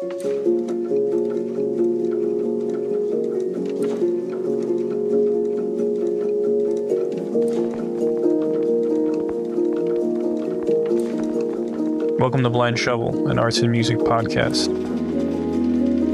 [0.00, 0.12] Welcome
[12.44, 14.66] to Blind Shovel, an arts and music podcast.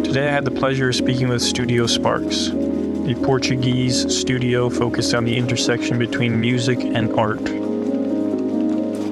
[0.02, 5.26] Today I had the pleasure of speaking with Studio Sparks, a Portuguese studio focused on
[5.26, 7.46] the intersection between music and art.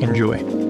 [0.03, 0.62] Enjoy.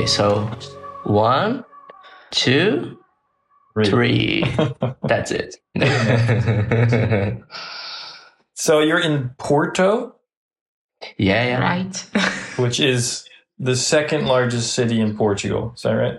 [0.00, 0.46] Okay, so
[1.04, 1.62] one,
[2.30, 2.98] two,
[3.84, 4.44] three.
[5.02, 5.56] That's it.
[8.54, 10.16] So you're in Porto,
[11.16, 11.60] yeah, yeah.
[11.60, 11.96] Right.
[12.58, 13.26] which is
[13.58, 15.72] the second largest city in Portugal.
[15.76, 16.18] Is that right?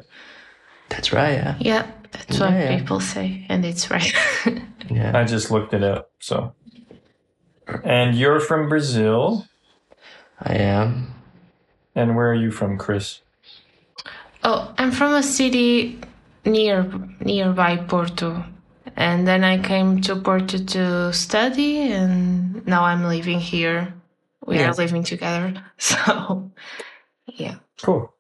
[0.90, 1.34] That's right.
[1.34, 1.56] Yeah.
[1.60, 2.80] yeah, that's what Yeah, yeah.
[2.80, 4.12] people say, and it's right.
[4.90, 5.12] Yeah.
[5.16, 6.10] I just looked it up.
[6.20, 6.56] So,
[7.84, 9.46] and you're from Brazil.
[10.40, 11.14] I am.
[11.94, 13.22] And where are you from, Chris?
[14.44, 16.00] Oh, I'm from a city
[16.46, 16.84] near
[17.20, 18.44] nearby Porto,
[18.96, 23.94] and then I came to Porto to study, and now I'm living here.
[24.46, 24.70] We Yeah.
[24.70, 26.52] are living together, so
[27.28, 27.56] yeah.
[27.82, 28.14] Cool.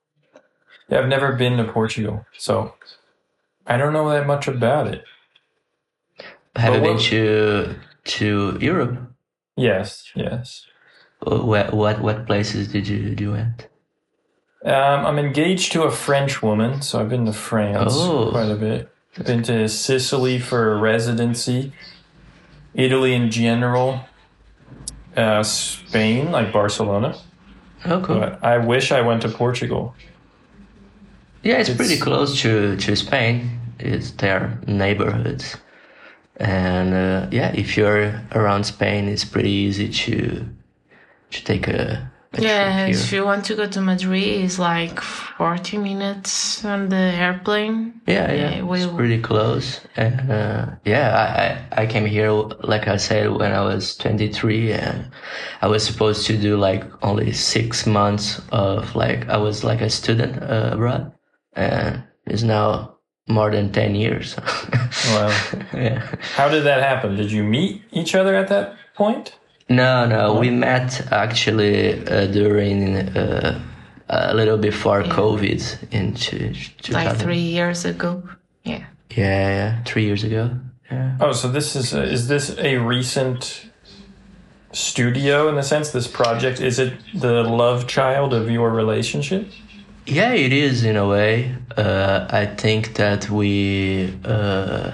[0.89, 2.73] Yeah, I've never been to Portugal, so
[3.66, 5.03] I don't know that much about it.
[6.56, 8.97] Have you been what- to to Europe?
[9.56, 10.66] Yes, yes.
[11.19, 13.67] What what what places did you did you went?
[14.64, 18.30] Um, I'm engaged to a French woman, so I've been to France Oh.
[18.31, 18.90] quite a bit.
[19.26, 21.73] Been to Sicily for a residency,
[22.73, 24.02] Italy in general,
[25.18, 27.16] uh, Spain, like Barcelona.
[27.86, 28.20] Oh, cool.
[28.20, 29.95] But I wish I went to Portugal.
[31.44, 33.59] Yeah, it's, It's- pretty close to, to Spain.
[33.80, 35.58] It's their neighborhoods.
[36.38, 40.46] And uh, yeah, if you're around Spain, it's pretty easy to
[41.31, 45.78] to take a Yeah, trip if you want to go to Madrid, it's like 40
[45.80, 48.00] minutes on the airplane.
[48.08, 49.81] Yeah, yeah, Yeah, we- it's pretty close.
[49.97, 51.12] And uh, yeah,
[51.75, 52.31] I, I I came here
[52.64, 55.12] like I said when I was 23, and
[55.62, 59.90] I was supposed to do like only six months of like I was like a
[59.90, 61.12] student uh, abroad,
[61.53, 62.96] and it's now
[63.28, 64.36] more than 10 years.
[65.08, 65.31] Wow.
[65.74, 66.06] yeah.
[66.36, 67.16] How did that happen?
[67.16, 69.36] Did you meet each other at that point?
[69.72, 73.62] No, no, we met actually uh, during uh,
[74.09, 76.94] a little before COVID in two, 2000.
[76.94, 78.22] Like three years ago.
[78.64, 78.86] Yeah.
[79.12, 80.52] Yeah, yeah, three years ago.
[80.92, 81.18] Yeah.
[81.22, 83.72] Oh, so this is a, is this a recent
[84.74, 89.48] studio in the sense this project is it the love child of your relationship?
[90.06, 91.56] Yeah, it is in a way.
[91.78, 94.92] Uh, I think that we, uh,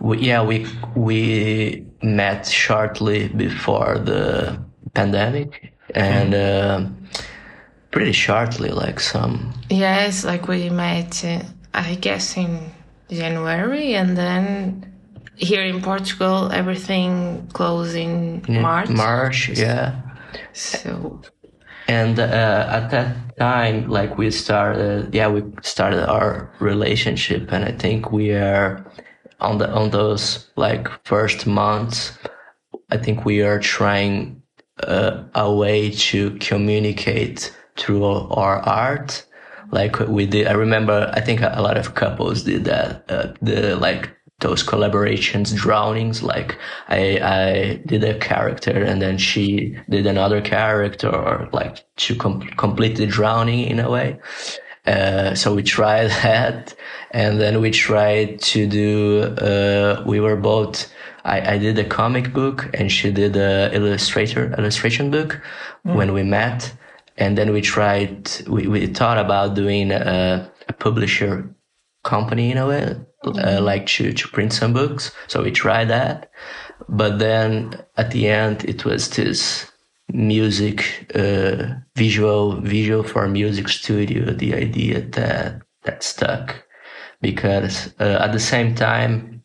[0.00, 4.58] we, yeah, we we met shortly before the
[4.94, 6.86] pandemic, and uh,
[7.90, 9.52] pretty shortly, like some.
[9.70, 11.42] Yes, like we met, uh,
[11.74, 12.70] I guess, in
[13.10, 14.92] January, and then
[15.36, 18.88] here in Portugal, everything closed in March.
[18.88, 20.00] March, yeah.
[20.52, 21.20] So,
[21.88, 27.72] And uh, at that time, like we started, yeah, we started our relationship, and I
[27.72, 28.84] think we are
[29.40, 32.16] on the on those like first months.
[32.90, 34.42] I think we are trying
[34.82, 39.24] uh, a way to communicate through our art.
[39.72, 41.10] Like we did, I remember.
[41.12, 43.04] I think a lot of couples did that.
[43.10, 46.22] Uh, the like those collaborations, drownings.
[46.22, 46.56] Like
[46.88, 52.42] I, I did a character and then she did another character, or like to com-
[52.56, 54.18] complete the drowning in a way.
[54.86, 56.74] Uh, so we tried that,
[57.10, 59.22] and then we tried to do.
[59.22, 60.92] Uh, we were both.
[61.24, 65.40] I, I did a comic book, and she did a illustrator illustration book
[65.82, 66.72] when we met,
[67.16, 68.30] and then we tried.
[68.46, 71.48] We we thought about doing a, a publisher
[72.04, 75.10] company in a way, uh, like to to print some books.
[75.26, 76.30] So we tried that,
[76.88, 79.70] but then at the end it was this
[80.12, 86.62] music uh, visual visual for music studio the idea that that stuck.
[87.22, 89.42] Because uh, at the same time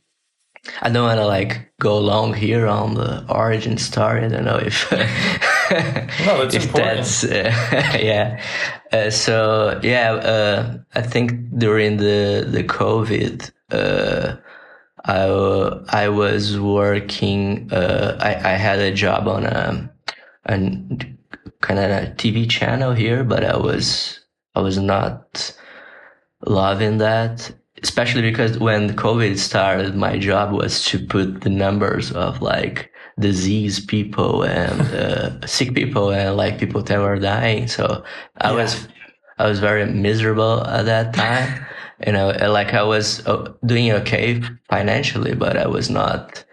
[0.82, 4.24] i don't want to like go long here on the origin story.
[4.24, 4.92] I don't know if
[6.26, 6.98] No, it's if important.
[6.98, 8.40] that's uh, yeah.
[8.92, 14.36] Uh, so yeah uh, i think during the the covid uh,
[15.06, 15.24] I,
[16.04, 19.90] I was working uh, I, I had a job on a,
[20.46, 20.58] a
[21.62, 24.20] kind of a TV channel here but I was
[24.56, 25.54] I was not
[26.46, 27.52] loving that,
[27.84, 33.80] especially because when COVID started, my job was to put the numbers of like disease
[33.86, 37.68] people and uh, sick people and like people that were dying.
[37.68, 38.04] So
[38.38, 38.56] I Yeah.
[38.64, 38.88] was,
[39.38, 41.66] I was very miserable at that time.
[42.06, 46.44] You know, like I was uh, doing okay financially, but I was not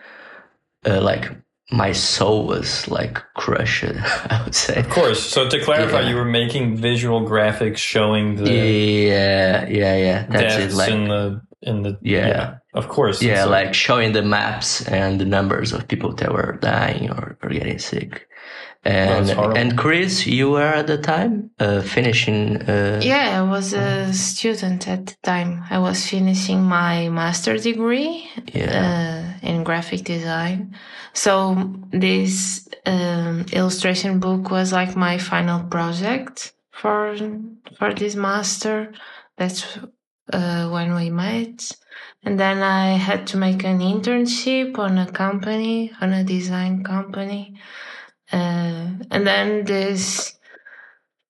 [0.86, 1.30] uh, like
[1.70, 3.84] my soul was like crushed.
[4.30, 4.80] I would say.
[4.80, 5.22] Of course.
[5.22, 6.08] So to clarify, Yeah.
[6.10, 10.26] you were making visual graphics showing the Yeah, yeah, yeah.
[10.30, 10.76] That's deaths it.
[10.76, 12.56] Like, in the in the Yeah.
[12.74, 13.20] Of course.
[13.20, 17.36] yeah, It's like showing the maps and the numbers of people that were dying or,
[17.42, 18.28] or getting sick.
[18.84, 22.62] And That's and Chris, you were at the time uh, finishing.
[22.62, 25.64] Uh, Yeah, I was a student at the time.
[25.68, 30.76] I was finishing my master degree yeah, uh, in graphic design.
[31.12, 37.16] So this um, illustration book was like my final project for
[37.78, 38.92] for this master.
[39.36, 39.78] That's
[40.32, 41.72] uh, when we met,
[42.24, 47.56] and then I had to make an internship on a company, on a design company,
[49.10, 50.38] and then this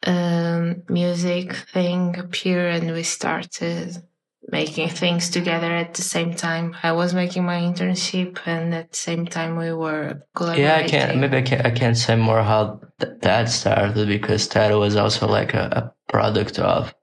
[0.06, 4.02] um, music thing appeared, and we started
[4.50, 6.74] making things together at the same time.
[6.82, 10.64] I was making my internship, and at the same time we were collaborating.
[10.64, 10.76] yeah.
[10.76, 11.18] I can't.
[11.18, 11.66] Maybe I can't.
[11.66, 16.12] I can't say more how th- that started because that was also like a, a
[16.12, 16.94] product of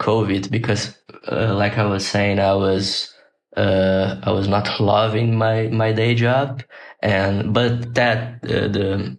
[0.00, 0.50] COVID.
[0.50, 0.96] Because,
[1.30, 3.14] uh, like I was saying, I was.
[3.56, 6.62] Uh, I was not loving my, my day job,
[7.02, 9.18] and but that uh, the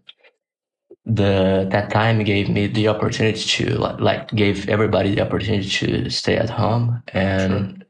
[1.10, 6.10] the that time gave me the opportunity to like, like gave everybody the opportunity to
[6.10, 7.02] stay at home.
[7.14, 7.84] And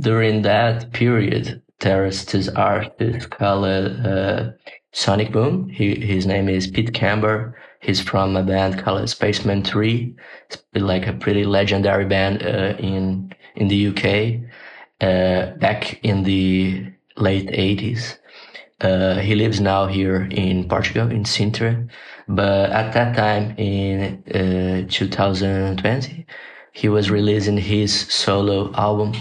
[0.00, 4.50] during that period there is this artist called uh,
[4.92, 5.68] sonic boom.
[5.68, 7.54] He, his name is pete Kember.
[7.80, 10.14] He's from a band called Spacemen 3
[10.46, 14.04] it's like a pretty legendary band uh, in in the uk
[15.00, 18.18] uh, back in the late 80s
[18.80, 21.88] uh, he lives now here in Portugal, in Sintra.
[22.30, 26.26] But at that time, in uh, 2020,
[26.72, 29.14] he was releasing his solo album.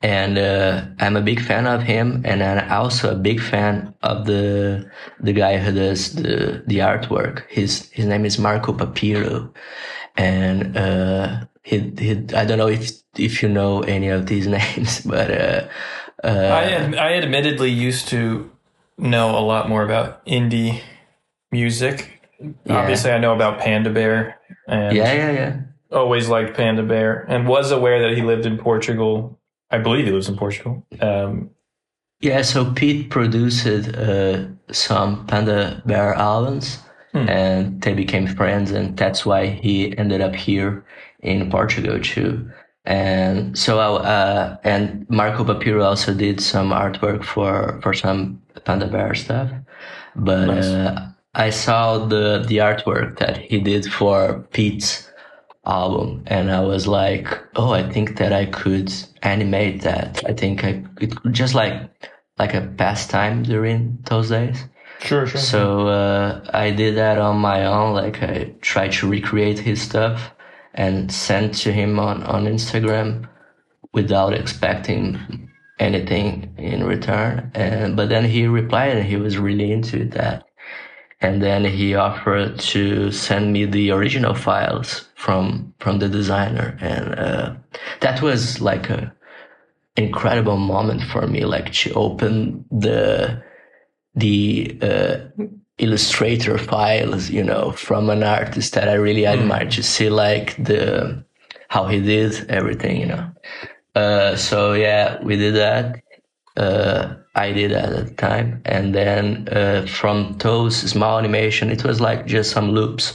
[0.00, 4.24] And uh, I'm a big fan of him, and I'm also a big fan of
[4.24, 7.42] the the guy who does the the artwork.
[7.50, 9.54] His his name is Marco Papiro,
[10.16, 15.02] and uh, he, he I don't know if if you know any of these names,
[15.02, 15.68] but uh,
[16.24, 18.50] uh, I I admittedly used to
[18.96, 20.80] know a lot more about indie
[21.52, 22.20] music.
[22.64, 22.78] Yeah.
[22.78, 25.60] Obviously, I know about Panda Bear and yeah, yeah, yeah.
[25.92, 29.38] always liked Panda Bear and was aware that he lived in Portugal.
[29.70, 30.86] I believe he lives in Portugal.
[31.00, 31.50] Um,
[32.20, 36.78] Yeah, so Pete produced uh, some Panda Bear albums
[37.12, 37.28] Hmm.
[37.28, 40.84] and they became friends and that's why he ended up here
[41.22, 42.48] in Portugal too.
[42.84, 48.86] And so, I, uh, and Marco Papiro also did some artwork for, for some Panda
[48.86, 49.50] Bear stuff.
[50.14, 50.66] But, Nice.
[50.66, 55.10] uh, I saw the, the artwork that he did for Pete's
[55.66, 58.92] album and I was like, oh, I think that I could
[59.22, 60.22] animate that.
[60.26, 61.90] I think I it just like
[62.38, 64.64] like a pastime during those days.
[65.00, 65.40] sure, sure.
[65.40, 67.94] So uh, I did that on my own.
[67.94, 70.32] Like I tried to recreate his stuff
[70.74, 73.28] and sent to him on on Instagram
[73.92, 77.50] without expecting anything in return.
[77.54, 80.44] And but then he replied and he was really into that.
[81.22, 87.14] And then he offered to send me the original files from from the designer, and
[87.18, 87.54] uh,
[88.00, 89.12] that was like a
[89.96, 91.44] incredible moment for me.
[91.44, 93.42] Like to open the
[94.14, 95.16] the uh,
[95.78, 101.24] Illustrator files, you know, from an artist that I really admire to see like the
[101.68, 103.30] how he did everything, you know.
[103.94, 106.02] Uh, so yeah, we did that.
[107.34, 112.26] I did at the time, and then uh, from those small animation, it was like
[112.26, 113.14] just some loops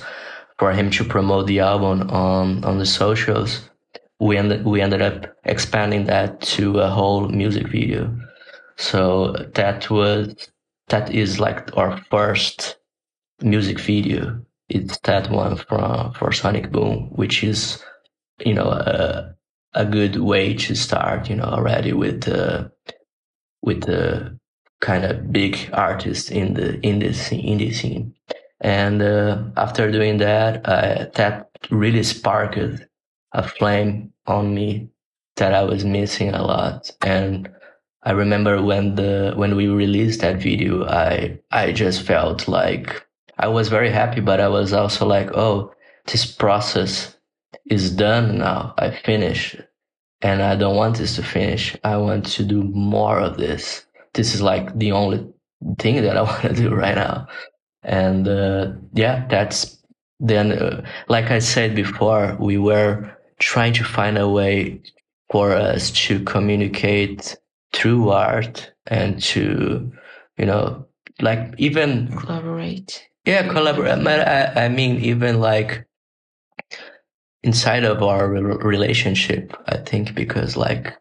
[0.58, 3.70] for him to promote the album on on the socials.
[4.20, 8.16] We ended we ended up expanding that to a whole music video.
[8.78, 10.36] So that was
[10.88, 12.78] that is like our first
[13.42, 14.40] music video.
[14.70, 17.84] It's that one from for Sonic Boom, which is
[18.46, 19.36] you know a
[19.74, 21.30] a good way to start.
[21.30, 22.72] You know already with the
[23.66, 24.38] with the
[24.82, 28.14] kind of big artist in the in the scene, indie scene.
[28.62, 32.58] And uh, after doing that, uh, that really sparked
[33.34, 34.90] a flame on me
[35.36, 36.90] that I was missing a lot.
[37.02, 37.50] And
[38.04, 43.06] I remember when the when we released that video, I I just felt like
[43.38, 45.74] I was very happy, but I was also like, oh,
[46.06, 47.16] this process,
[47.70, 48.74] is done now.
[48.78, 49.58] I finished
[50.22, 51.76] and I don't want this to finish.
[51.84, 53.86] I want to do more of this.
[54.14, 55.26] This is like the only
[55.80, 57.28] thing that I want to do right now.
[57.84, 59.78] And uh, yeah, that's
[60.20, 64.82] then, uh, like I said before, we were trying to find a way
[65.32, 67.36] for us to communicate
[67.74, 69.92] through art and to,
[70.38, 70.86] you know,
[71.22, 73.08] like even Collaborate.
[73.26, 74.06] yeah, collaborate.
[74.08, 75.86] I, I mean, even like
[77.46, 80.94] inside of our re- relationship, I think because like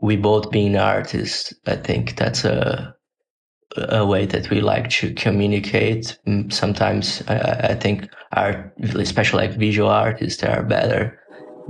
[0.00, 2.94] we both being artists, I think that's a
[3.76, 6.18] a way that we like to communicate.
[6.26, 11.18] Mm, Sometimes I, I think art, especially like visual artists, they are better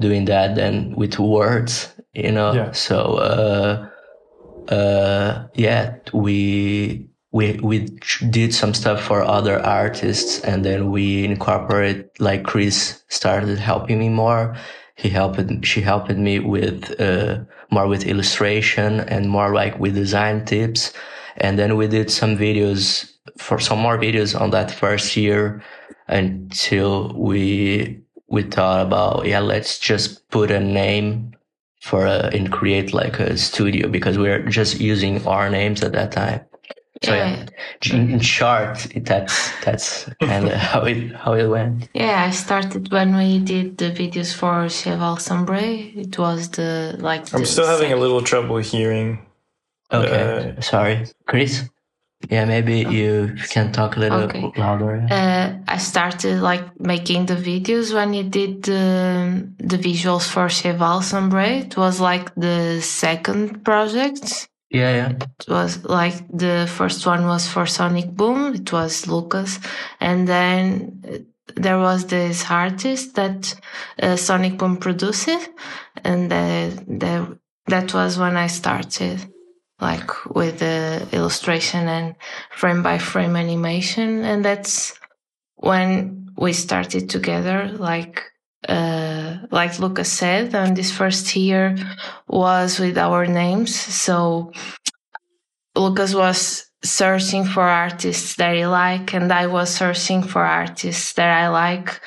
[0.01, 2.53] doing that than with words, you know.
[2.55, 2.73] Yeah.
[2.73, 3.89] So uh,
[4.73, 7.89] uh, yeah, we we we
[8.31, 12.09] did some stuff for other artists, and then we incorporate.
[12.21, 14.55] Like Chris started helping me more.
[14.97, 15.65] He helped.
[15.65, 20.93] She helped me with uh, more with illustration and more like with design tips.
[21.39, 25.63] And then we did some videos for some more videos on that first year
[26.09, 27.99] until we
[28.29, 31.35] we thought about yeah let's just put a name
[31.81, 35.93] for a, and create like a studio because we are just using our names at
[35.93, 36.41] that time.
[37.05, 37.47] So yeah,
[37.93, 41.89] in in short, that's that's kind of how it how it went.
[41.95, 45.63] Yeah, I started when we did the videos for Cheval Sombre.
[45.63, 47.33] It was the like.
[47.35, 49.27] I'm the still having a little trouble hearing.
[49.93, 51.69] Okay, sorry, Chris.
[52.31, 54.53] Yeah, maybe you can talk a little Okay.
[54.57, 55.07] louder.
[55.11, 61.03] Uh, I started like making the videos when you did the the visuals for Cheval
[61.03, 61.49] Sombre.
[61.67, 64.49] It was like the second project.
[64.73, 65.13] Yeah, yeah.
[65.41, 68.55] It was like the first one was for Sonic Boom.
[68.55, 69.61] It was Lucas,
[70.01, 71.19] and then uh,
[71.57, 73.55] there was this artist that
[74.03, 75.29] uh, Sonic Boom produced,
[76.05, 79.19] and uh, the, that was when I started,
[79.81, 82.17] like with the illustration and
[82.51, 84.99] frame by frame animation, and that's
[85.57, 88.23] when we started together, like.
[88.69, 91.75] Uh, like Lucas said, and this first year
[92.29, 93.75] was with our names.
[93.75, 94.53] So
[95.75, 101.31] Lucas was searching for artists that he like, and I was searching for artists that
[101.43, 102.01] I like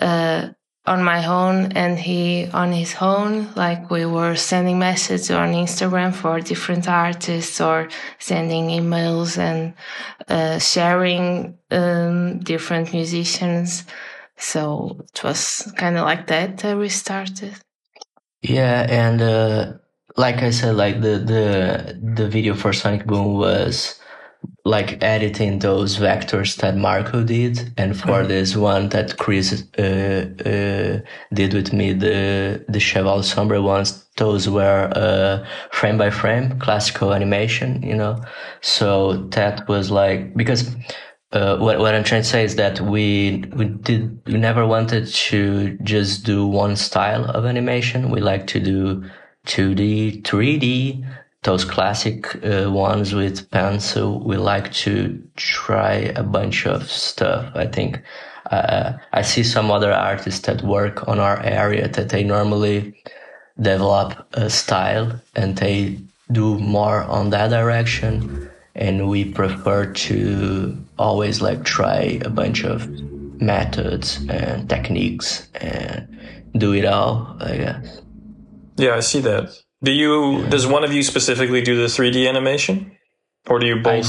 [0.00, 0.48] uh,
[0.86, 3.52] on my own, and he on his own.
[3.54, 7.88] Like we were sending messages on Instagram for different artists, or
[8.18, 9.74] sending emails and
[10.28, 13.84] uh, sharing um, different musicians.
[14.40, 17.54] So it was kind of like that that we started.
[18.42, 19.72] Yeah, and uh,
[20.16, 24.00] like I said, like the the the video for Sonic Boom was
[24.64, 31.00] like editing those vectors that Marco did, and for this one that Chris uh, uh,
[31.34, 37.12] did with me, the the Cheval Sombre ones, those were uh, frame by frame classical
[37.12, 38.22] animation, you know.
[38.62, 40.74] So that was like because
[41.32, 45.06] uh, what what I'm trying to say is that we we did we never wanted
[45.06, 48.10] to just do one style of animation.
[48.10, 49.04] We like to do
[49.46, 51.06] 2D, 3D,
[51.42, 54.20] those classic uh, ones with pencil.
[54.20, 57.50] We like to try a bunch of stuff.
[57.54, 58.02] I think
[58.50, 62.94] uh, I see some other artists that work on our area that they normally
[63.60, 65.98] develop a style and they
[66.32, 70.76] do more on that direction and we prefer to
[71.06, 72.86] always like try a bunch of
[73.40, 76.06] methods and techniques and
[76.62, 77.86] do it all i guess
[78.76, 79.44] Yeah, I see that.
[79.82, 80.44] Do you?
[80.52, 82.74] Does one of you specifically do the 3D animation,
[83.50, 84.08] or do you both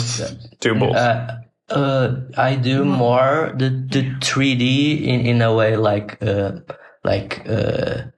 [0.64, 0.96] do both?
[0.96, 1.28] uh,
[1.70, 2.08] uh,
[2.50, 4.64] i do more the, the 3d
[5.12, 6.52] in, in a way like uh,
[7.04, 8.12] like uh,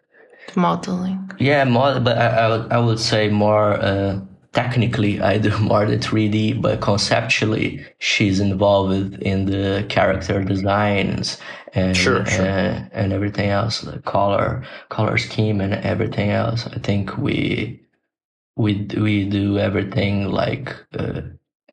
[0.55, 1.19] Modeling.
[1.39, 4.19] Yeah, more, but I, I, would, I would say more uh,
[4.53, 11.37] technically, I do more the 3D, but conceptually, she's involved in the character designs
[11.73, 12.45] and Sure, sure.
[12.47, 16.67] uh, and everything else, the color color scheme and everything else.
[16.67, 17.81] I think we
[18.57, 21.21] we we do everything like uh,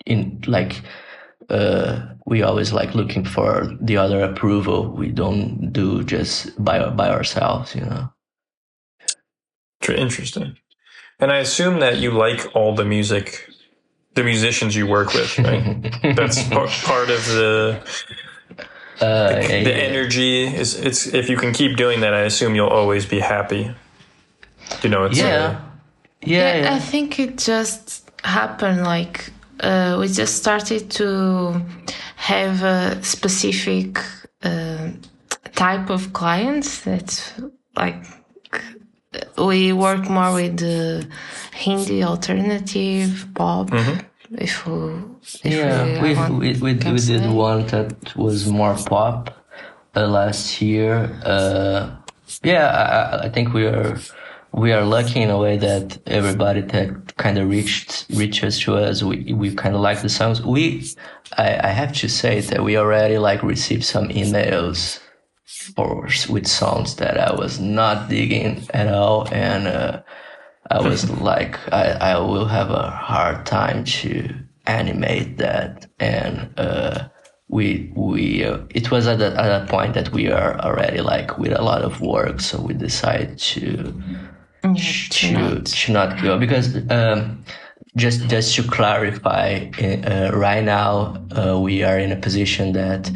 [0.07, 0.83] in like
[1.51, 4.91] uh, we always like looking for the other approval.
[4.93, 8.11] We don't do just by by ourselves, you know.
[9.97, 10.57] Interesting.
[11.21, 13.49] And I assume that you like all the music,
[14.15, 15.93] the musicians you work with, right?
[16.17, 17.81] That's par- part of the
[19.01, 19.33] Uh,
[19.65, 20.45] the energy.
[20.45, 23.75] Is it's if you can keep doing that, I assume you'll always be happy.
[24.83, 25.61] You know, it's uh, yeah.
[26.23, 26.75] Yeah, Yeah, yeah.
[26.77, 31.63] I think it just happened like uh, we just started to
[32.17, 33.99] have a specific
[34.43, 34.91] uh,
[35.55, 36.81] type of clients.
[36.85, 37.33] That's
[37.77, 38.05] like
[39.39, 41.07] we work more with the
[41.65, 43.71] indie alternative pop.
[44.33, 44.93] If we,
[45.43, 49.31] if Yeah, we, we we, we, we did one that was more pop
[49.97, 51.11] uh, last year.
[51.25, 51.91] Uh,
[52.45, 53.99] yeah, I, I- I think we are
[54.53, 59.03] we are lucky in a way that everybody that kind of reached reaches to us.
[59.03, 60.41] We we kind of like the songs.
[60.43, 60.85] We
[61.37, 65.01] I, I have to say that we already like received some emails
[65.75, 69.67] for with songs that I was not digging at all, and.
[69.67, 70.03] Uh,
[70.71, 74.33] I was like, I, I will have a hard time to
[74.67, 75.87] animate that.
[75.99, 77.09] And, uh,
[77.49, 81.37] we, we, uh, it was at that, at that point that we are already like
[81.37, 82.41] with a lot of work.
[82.41, 84.03] So we decided to,
[84.63, 85.67] Yeah, to, not.
[85.67, 87.45] to not go because, um,
[87.97, 93.11] just, just to clarify, uh, right now, uh, we are in a position that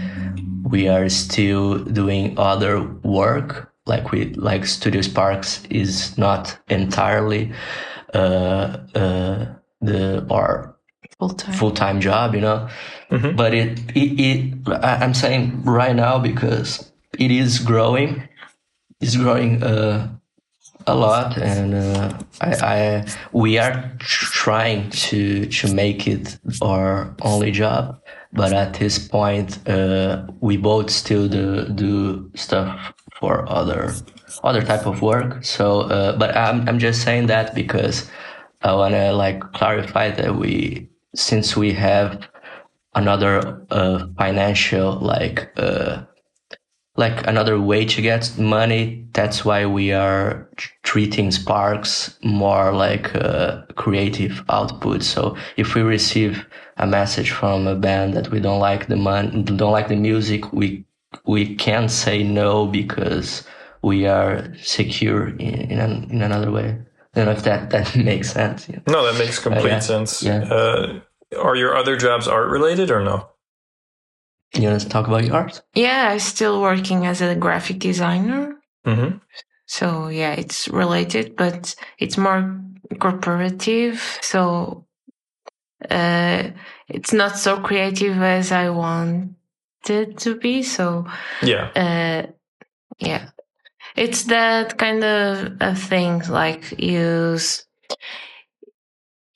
[0.65, 7.53] we are still doing other work like we like studio sparks is not entirely
[8.15, 9.47] uh uh
[9.83, 10.75] the our
[11.19, 11.55] full time.
[11.55, 12.69] full-time job you know?
[13.37, 18.29] But it, it it I- i'm saying right now because it is growing.
[19.01, 20.09] It's growing uh
[20.87, 27.51] a lot and uh, I, I we are trying to to make it our only
[27.53, 28.01] job
[28.35, 33.95] but at this point uh, we both still do do stuff for other
[34.43, 35.45] other type of work.
[35.45, 38.11] So uh, but I'm, I'm just saying that because
[38.63, 42.27] I want to like clarify that we since we have
[42.95, 46.03] another uh, financial like uh,
[46.97, 49.07] like another way to get money.
[49.13, 50.49] That's why we are
[50.83, 55.03] treating Sparks more like a creative output.
[55.03, 56.47] So if we receive
[56.77, 60.53] a message from a band that we don't like the mon- don't like the music,
[60.53, 60.85] we
[61.27, 63.45] we can't say no because
[63.83, 66.79] we are secure in in, an, in another way.
[67.15, 68.69] I don't know if that that makes sense.
[68.89, 69.79] No, that makes complete yeah.
[69.81, 70.23] sense.
[70.23, 70.45] Yeah.
[70.45, 71.01] Uh,
[71.41, 73.29] are your other jobs art related or no?
[74.55, 75.63] You want to talk about your art?
[75.75, 78.57] Yeah, I'm still working as a graphic designer.
[78.87, 79.19] Mm-hmm.
[79.67, 82.61] So yeah, it's related, but it's more
[82.95, 83.99] corporative.
[84.23, 84.87] So
[85.91, 86.51] uh,
[86.89, 90.63] it's not so creative as I wanted to be.
[90.63, 91.07] So
[91.43, 91.71] Yeah.
[91.75, 92.31] uh,
[92.99, 93.31] yeah,
[93.97, 96.23] it's that kind of, of thing.
[96.29, 97.39] Like you,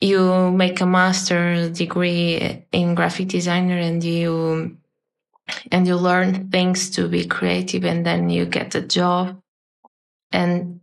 [0.00, 4.76] you make a master degree in graphic designer, and you
[5.72, 9.40] and you learn things to be creative, and then you get a job,
[10.32, 10.80] and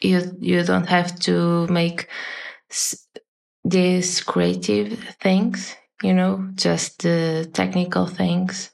[0.00, 2.08] you you don't have to make
[2.70, 3.06] s-
[3.64, 5.76] these creative things.
[6.02, 8.70] You know, just the technical things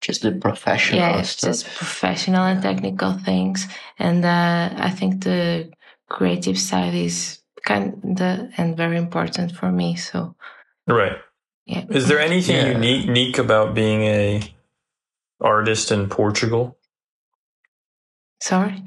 [0.00, 1.50] Just the professional yeah, stuff.
[1.50, 3.66] just professional and technical things.
[3.98, 5.70] And uh, I think the
[6.08, 9.96] creative side is kind of and very important for me.
[9.96, 10.34] So
[10.88, 11.18] Right.
[11.66, 12.72] Yeah, Is there anything Yeah.
[12.72, 14.42] unique, unique about being a
[15.40, 16.76] artist in Portugal?
[18.40, 18.82] sorry.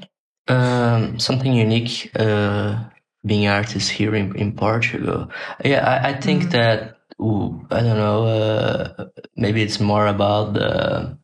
[0.48, 2.84] Um, something unique, uh,
[3.24, 5.30] being artist here in, in Portugal.
[5.64, 6.50] Yeah, I, I think Mhm.
[6.52, 11.18] that, ooh, I don't know, uh, maybe it's more about the,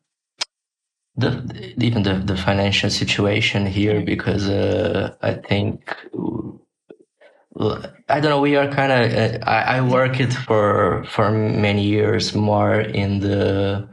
[1.16, 6.51] the, even the, the financial situation here because, uh, I think, ooh,
[7.58, 8.40] I don't know.
[8.40, 9.12] We are kind of.
[9.12, 13.88] Uh, I, I work it for for many years more in the.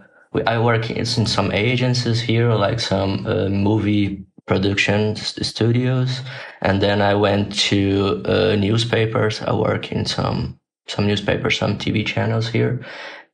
[0.46, 6.22] I work in some agencies here, like some uh, movie production studios,
[6.62, 9.42] and then I went to uh, newspapers.
[9.42, 12.86] I work in some some newspapers, some TV channels here,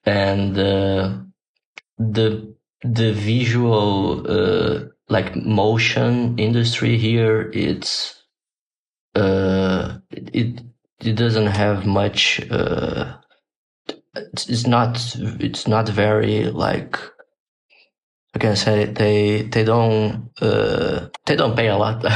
[0.06, 1.18] and uh,
[2.00, 7.52] the the visual uh, like motion industry here.
[7.54, 8.25] It's
[9.16, 10.62] uh, it
[11.00, 12.42] it doesn't have much.
[12.50, 13.18] Uh,
[14.16, 16.98] it's, it's not it's not very like
[18.36, 22.04] I can say they they don't uh, they don't pay a lot.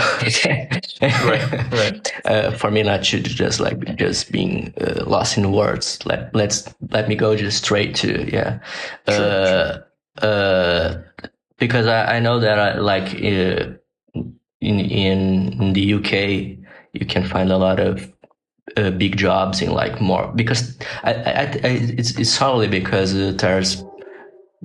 [1.02, 2.14] Right, right.
[2.26, 6.06] Uh, for me not to just like just being uh, lost in words.
[6.06, 8.60] Let let's let me go just straight to yeah.
[9.08, 9.80] Uh,
[10.22, 10.98] uh,
[11.58, 13.72] because I, I know that I, like uh,
[14.62, 18.12] in in in the UK you can find a lot of
[18.78, 23.34] uh, big jobs in like more because I, I, I it's it's solely because uh,
[23.38, 23.84] there's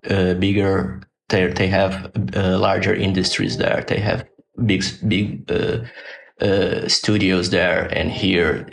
[0.09, 3.85] uh, bigger they they have uh, larger industries there.
[3.87, 4.27] They have
[4.67, 5.85] big big uh,
[6.45, 8.67] uh, studios there and here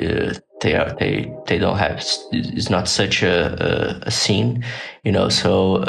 [0.62, 4.64] they are they they don't have it's not such a a, a scene
[5.04, 5.84] you know so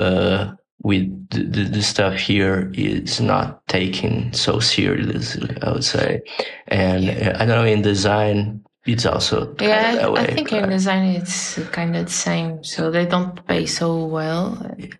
[0.83, 5.57] we the, the, the stuff here is not taken so seriously.
[5.63, 6.23] I would say,
[6.69, 8.65] and uh, I don't know in design.
[8.85, 12.13] It's also kind Yeah, of that I, I think in design it's kind of the
[12.13, 12.65] same.
[12.65, 14.59] So they don't pay so well.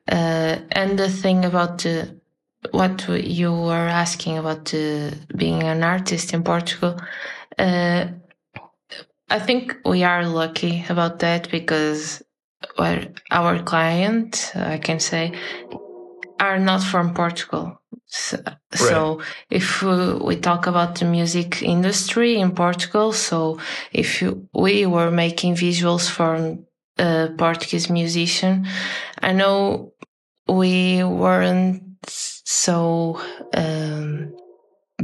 [0.09, 2.21] Uh, and the thing about the
[2.71, 7.01] what you were asking about the, being an artist in Portugal,
[7.59, 8.07] uh,
[9.31, 12.23] I think we are lucky about that because
[12.79, 15.33] well, our client, I can say,
[16.41, 17.81] are not from Portugal.
[18.07, 18.39] So,
[18.75, 23.59] so if uh, we talk about the music industry in Portugal, so
[23.93, 26.59] if you, we were making visuals for
[26.99, 28.67] a Portuguese musician,
[29.21, 29.93] I know
[30.49, 33.21] we weren't so
[33.55, 34.35] um,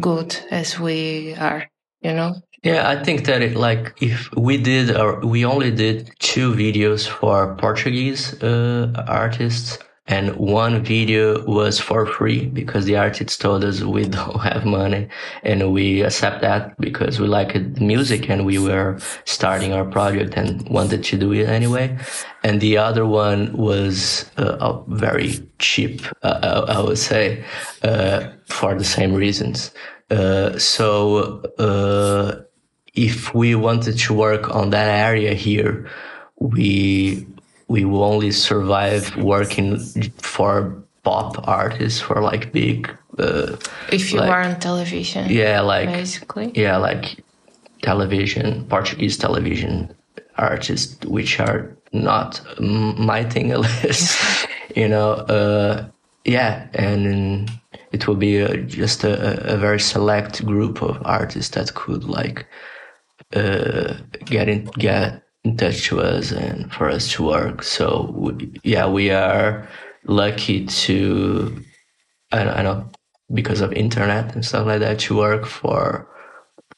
[0.01, 1.71] good as we are,
[2.03, 2.35] you know?
[2.65, 7.07] Yeah, I think that it, like if we did or we only did two videos
[7.07, 13.83] for Portuguese uh, artists and one video was for free because the artists told us
[13.83, 15.09] we don't have money
[15.45, 20.35] and we accept that because we like the music and we were starting our project
[20.37, 21.97] and wanted to do it anyway.
[22.43, 27.45] And the other one was uh, uh, very cheap, uh, I, I would say,
[27.83, 29.71] uh, for the same reasons.
[30.11, 32.43] Uh, so, uh,
[33.07, 35.87] if we wanted to work on that area here,
[36.41, 37.27] we
[37.69, 39.79] we will only survive working
[40.35, 40.53] for
[41.05, 43.57] pop artists for like big, uh,
[43.93, 46.51] If you Like- are on television, yeah, like basically.
[46.55, 47.23] yeah, like
[47.83, 49.73] television, Portuguese television
[50.37, 51.61] artists, which are
[51.93, 54.19] not my thing, at least,
[54.75, 55.11] you know.
[55.37, 55.85] Uh,
[56.25, 57.51] yeah, and
[57.93, 62.47] it will be a, just a, a very select group of artists that could like
[63.35, 67.63] uh, get in get in touch to us and for us to work.
[67.63, 69.69] So we, yeah, we are
[70.05, 71.63] lucky to
[72.33, 72.91] I, don't- I know
[73.35, 76.07] because of internet and stuff like that to work for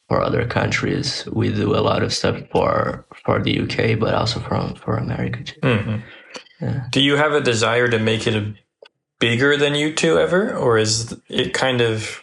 [0.09, 1.25] for other countries.
[1.33, 5.45] We do a lot of stuff for for the UK, but also from for America
[5.45, 5.61] too.
[5.61, 6.03] Mhm.
[6.61, 6.87] Yeah.
[6.91, 8.53] Do you have a desire to make it a
[9.21, 12.23] bigger than you two ever, or is it kind of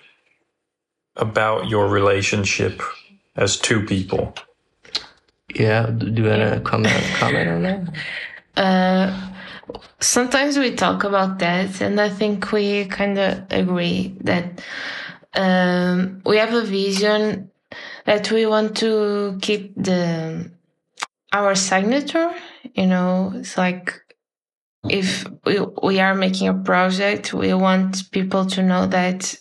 [1.16, 2.82] about your relationship
[3.38, 4.36] as two people?
[5.56, 7.94] Yeah, do do you wanna comment comment on that?
[8.58, 9.14] Uh,
[10.00, 14.64] sometimes we talk about that, and I think we kind of agree that
[15.36, 17.52] um, we have a vision
[18.06, 20.50] that we want to keep the
[21.32, 22.34] our signature.
[22.74, 23.94] You know, it's like
[24.90, 29.38] if we we are making a project, we want people to know that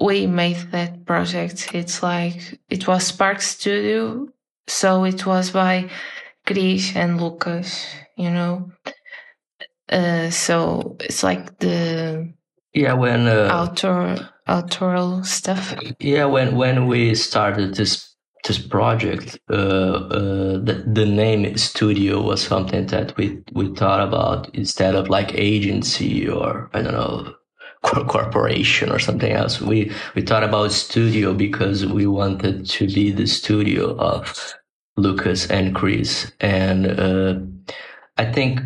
[0.00, 1.74] we made that project.
[1.74, 4.28] It's like it was Spark Studio,
[4.66, 5.90] so it was by
[6.46, 8.70] Chris and Lucas, you know.
[9.90, 12.32] Uh, so it's like the
[12.74, 15.74] Yeah, when uh, outdoor outdoor stuff.
[16.00, 22.42] Yeah, when when we started this this project, uh, uh, the the name studio was
[22.42, 27.34] something that we we thought about instead of like agency or I don't know
[27.82, 29.60] corporation or something else.
[29.60, 34.54] We we thought about studio because we wanted to be the studio of
[34.96, 37.38] Lucas and Chris, and uh,
[38.16, 38.60] I think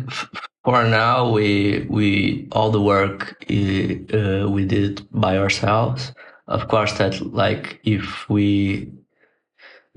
[0.63, 6.13] for now we we all the work uh, we did by ourselves
[6.47, 8.91] of course that like if we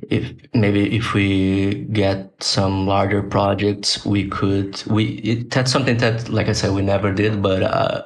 [0.08, 6.28] if maybe if we get some larger projects we could we it, that's something that
[6.28, 8.02] like i said we never did but uh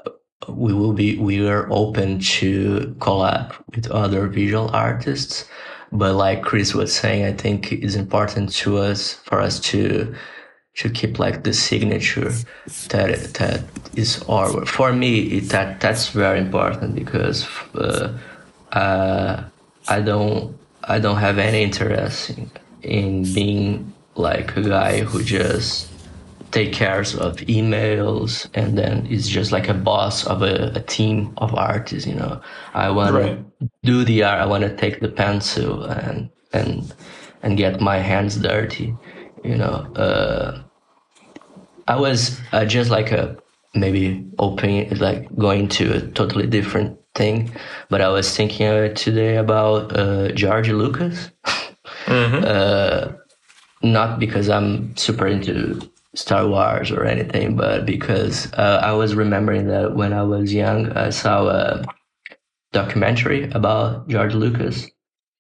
[0.48, 5.44] we will be we are open to collab with other visual artists.
[5.92, 10.14] But like chris was saying i think it's important to us for us to
[10.76, 12.33] to keep like the signature
[12.90, 13.64] that that
[13.96, 18.16] is our for me it, that that's very important because uh,
[18.72, 19.42] uh,
[19.88, 22.50] I don't I don't have any interest in,
[22.83, 25.89] in being like a guy who just
[26.51, 31.33] take cares of emails and then it's just like a boss of a, a team
[31.39, 32.41] of artists you know.
[32.75, 33.39] I want Right.
[33.61, 36.93] to do the art I want to take the pencil and and
[37.43, 38.95] and get my hands dirty
[39.45, 39.87] you know.
[39.97, 40.63] Uh
[41.89, 43.37] I was uh, just like a
[43.75, 47.51] maybe opening like going to a totally different thing
[47.89, 51.31] but I was thinking today about uh George Lucas.
[52.09, 53.13] Uh
[53.83, 55.81] not because I'm super into
[56.14, 60.92] Star Wars or anything, but because uh, I was remembering that when I was young,
[60.92, 61.85] I saw a
[62.73, 64.87] documentary about George Lucas,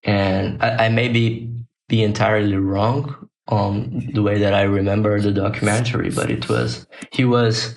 [0.04, 1.52] and I, I may be,
[1.88, 7.24] be entirely wrong on the way that I remember the documentary, but it was he
[7.24, 7.74] was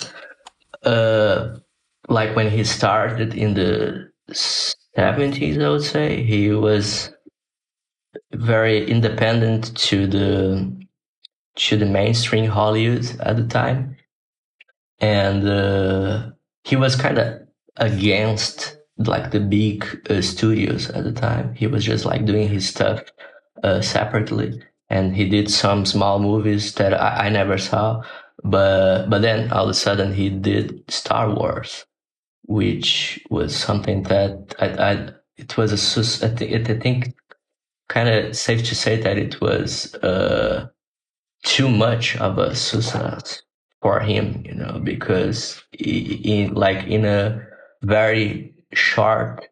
[0.84, 1.58] uh,
[2.08, 7.12] like when he started in the 70s, I would say, he was
[8.34, 10.83] very independent to the
[11.56, 13.98] to the mainstream Hollywood at the time,
[15.00, 16.32] and uh,
[16.64, 17.42] he was kind of
[17.78, 21.54] against like the big uh, studios at the time.
[21.56, 23.04] He was just like doing his stuff
[23.64, 28.04] uh, separately, and he did some small movies that I, I never saw.
[28.44, 31.86] But but then all of a sudden he did Star Wars,
[32.44, 35.78] which was something that I, I it was a
[36.26, 37.16] I think, I think
[37.90, 40.68] kind of safe to say that it was uh,
[41.44, 43.42] too much of a success
[43.82, 47.46] for him, you know, because in like in a
[47.82, 49.48] very short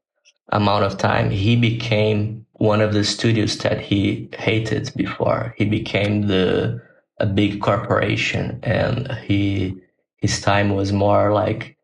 [0.49, 5.54] amount of time, he became one of the studios that he hated before.
[5.58, 6.82] He became the
[7.19, 9.75] a big corporation, and he
[10.17, 11.77] his time was more like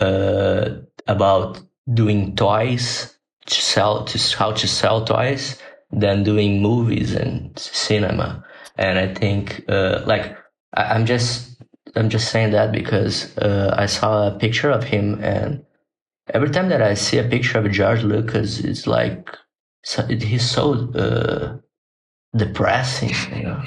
[0.00, 0.70] uh,
[1.06, 1.60] about
[1.94, 5.58] doing toys to sell to how to sell toys
[5.90, 8.44] than doing movies and cinema.
[8.78, 10.36] And I think uh, like
[10.74, 11.60] I, am just
[11.96, 15.64] I'm just saying that because uh, I saw a picture of him and
[16.34, 19.36] every time that I see a picture of George Lucas, it's like
[19.84, 21.56] so, he's so uh,
[22.36, 23.14] depressing.
[23.36, 23.64] You know,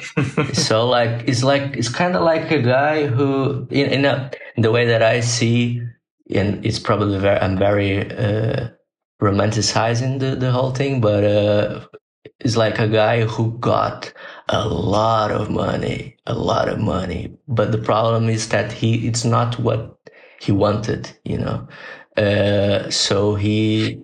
[0.53, 4.63] so like it's like it's kind of like a guy who, in, in, a, in,
[4.63, 5.81] the way that I see,
[6.33, 8.69] and it's probably very I'm very uh,
[9.21, 11.85] romanticizing the the whole thing, but uh,
[12.43, 14.11] it's like a guy who got
[14.49, 19.23] a lot of money, a lot of money, but the problem is that he it's
[19.23, 19.97] not what
[20.39, 21.67] he wanted, you know.
[22.17, 24.01] Uh, so he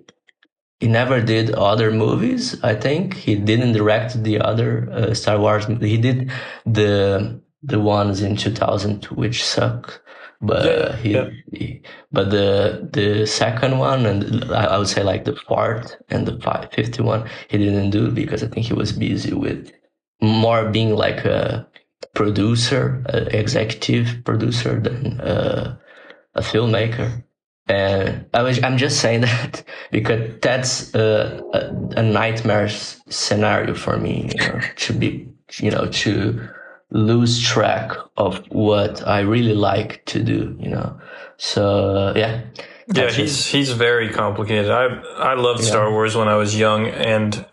[0.80, 2.62] he never did other movies.
[2.62, 5.66] I think he didn't direct the other uh, Star Wars.
[5.66, 6.30] He did
[6.64, 10.00] the the ones in 2000 which suck.
[10.40, 11.30] But yeah, he, yeah.
[11.52, 16.38] he, but the the second one and I would say like the fourth and the
[16.40, 19.72] five, 51 he didn't do because I think he was busy with
[20.20, 21.66] more being like a
[22.14, 25.76] producer, a executive producer than uh,
[26.34, 27.24] a filmmaker.
[27.68, 33.98] And I was, I'm just saying that because that's a, a, a nightmare scenario for
[33.98, 35.28] me, you know, to be,
[35.60, 36.48] you know, to
[36.90, 41.00] lose track of what I really like to do, you know.
[41.36, 42.42] So yeah.
[42.90, 44.70] Yeah, he's he's very complicated.
[44.70, 44.86] I
[45.18, 45.68] I loved yeah.
[45.68, 47.44] Star Wars when I was young and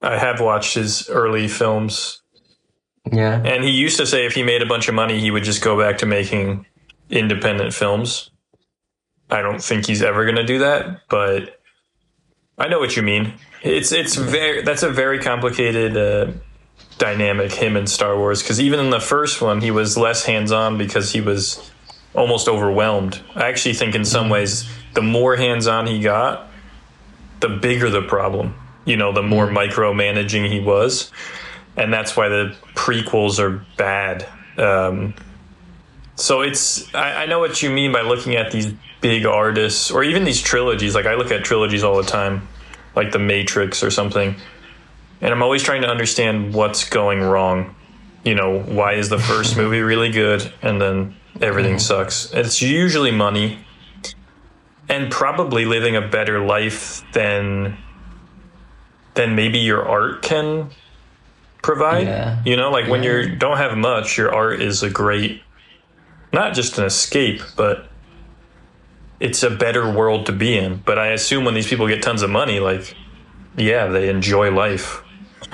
[0.00, 2.22] I have watched his early films.
[3.12, 3.40] Yeah.
[3.44, 5.62] And he used to say if he made a bunch of money, he would just
[5.62, 6.66] go back to making
[7.10, 8.30] independent films.
[9.30, 11.60] I don't think he's ever going to do that, but
[12.58, 13.34] I know what you mean.
[13.62, 16.32] It's it's very that's a very complicated uh,
[16.98, 20.50] dynamic him in Star Wars because even in the first one he was less hands
[20.50, 21.70] on because he was
[22.14, 23.20] almost overwhelmed.
[23.34, 26.48] I actually think in some ways the more hands on he got,
[27.40, 28.54] the bigger the problem.
[28.84, 29.70] You know, the more mm.
[29.70, 31.10] micromanaging he was,
[31.76, 34.26] and that's why the prequels are bad.
[34.56, 35.14] Um,
[36.14, 40.02] so it's I, I know what you mean by looking at these big artists or
[40.02, 40.94] even these trilogies.
[40.94, 42.48] Like I look at trilogies all the time,
[42.94, 44.36] like The Matrix or something,
[45.20, 47.74] and I'm always trying to understand what's going wrong.
[48.24, 51.78] You know, why is the first movie really good and then everything mm-hmm.
[51.80, 52.32] sucks?
[52.32, 53.58] It's usually money
[54.88, 57.78] and probably living a better life than
[59.14, 60.70] than maybe your art can
[61.62, 62.06] provide.
[62.06, 62.42] Yeah.
[62.44, 62.90] You know, like yeah.
[62.90, 65.42] when you don't have much, your art is a great
[66.32, 67.88] not just an escape, but
[69.20, 70.82] it's a better world to be in.
[70.84, 72.94] But I assume when these people get tons of money, like,
[73.56, 75.02] yeah, they enjoy life.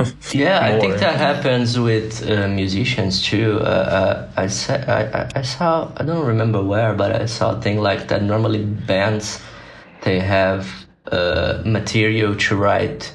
[0.32, 3.58] yeah, I think that happens with uh, musicians too.
[3.60, 7.60] Uh, uh, I, sa- I, I saw, I don't remember where, but I saw a
[7.60, 8.22] thing like that.
[8.22, 9.40] Normally, bands
[10.02, 10.68] they have
[11.10, 13.14] uh, material to write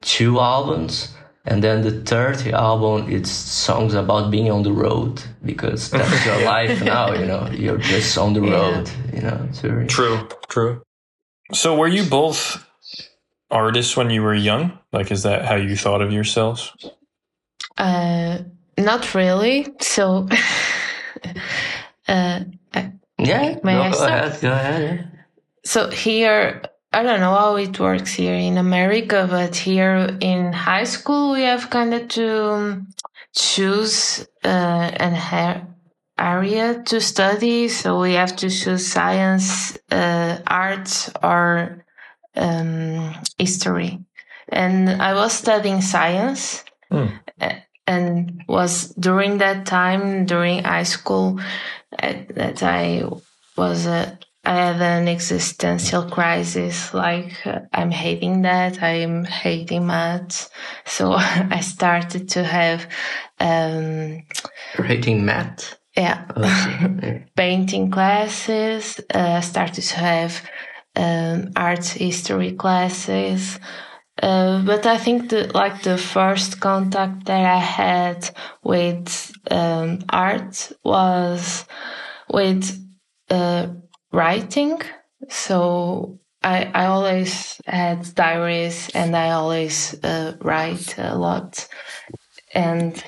[0.00, 1.12] two albums
[1.44, 6.44] and then the third album, it's songs about being on the road because that's your
[6.44, 9.14] life now, you know, you're just on the road, yeah.
[9.14, 9.48] you know.
[9.52, 9.86] Very...
[9.86, 10.82] True, true.
[11.52, 12.64] So were you both
[13.52, 14.78] artists when you were young?
[14.92, 16.72] Like, is that how you thought of yourselves?
[17.78, 18.38] Uh,
[18.78, 19.68] not really.
[19.80, 20.28] So,
[22.08, 22.40] uh,
[23.18, 25.12] yeah, may no, I go ahead, go ahead.
[25.64, 26.62] So here,
[26.92, 31.42] I don't know how it works here in America, but here in high school, we
[31.42, 32.82] have kind of to
[33.34, 35.68] choose uh, an
[36.18, 37.68] area to study.
[37.68, 41.84] So we have to choose science, uh, art, or
[42.36, 43.98] um, history.
[44.48, 46.64] And I was studying science.
[46.90, 47.20] Mm.
[47.86, 51.40] And was during that time, during high school,
[51.98, 53.02] that I
[53.56, 56.92] was uh, I had an existential crisis.
[56.92, 58.82] Like uh, I'm hating that.
[58.82, 60.50] I'm hating math.
[60.84, 62.88] So I started to have,
[63.38, 64.22] um,
[64.76, 65.78] hating math.
[65.96, 69.00] yeah, Oh, painting classes.
[69.14, 70.42] Uh, started to have
[70.96, 73.58] um, art history classes.
[74.22, 78.30] Uh, but I think the, like the first contact that I had
[78.62, 81.64] with um, art was
[82.28, 82.78] with
[83.30, 83.68] uh,
[84.12, 84.80] writing.
[85.28, 91.66] So I I always had diaries and I always uh, write a lot,
[92.54, 93.02] and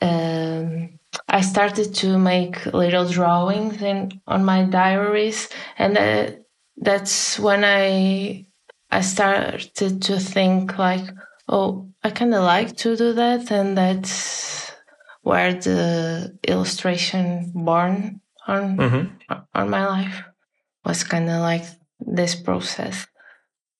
[0.00, 6.30] um, I started to make little drawings in on my diaries, and uh,
[6.76, 8.46] that's when I
[8.90, 11.04] I started to think like,
[11.48, 14.72] oh, I kind of like to do that, and that's
[15.22, 19.34] where the illustration born on Mm-hmm.
[19.54, 20.22] on my life
[20.84, 21.64] was kind of like
[22.00, 23.06] this process,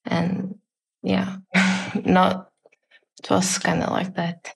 [0.05, 0.59] and
[1.03, 1.37] yeah,
[2.05, 2.51] not
[3.23, 4.55] it was kind of like that.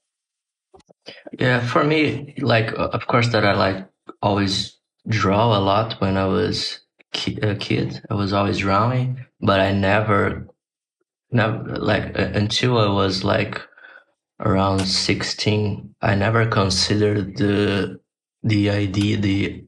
[1.39, 3.87] Yeah, for me, like, of course, that I like
[4.23, 4.77] always
[5.09, 6.80] draw a lot when I was
[7.13, 8.03] ki- a kid.
[8.11, 10.49] I was always drawing, but I never,
[11.31, 13.61] never like uh, until I was like
[14.41, 15.95] around sixteen.
[16.03, 18.01] I never considered the
[18.43, 19.65] the idea, the,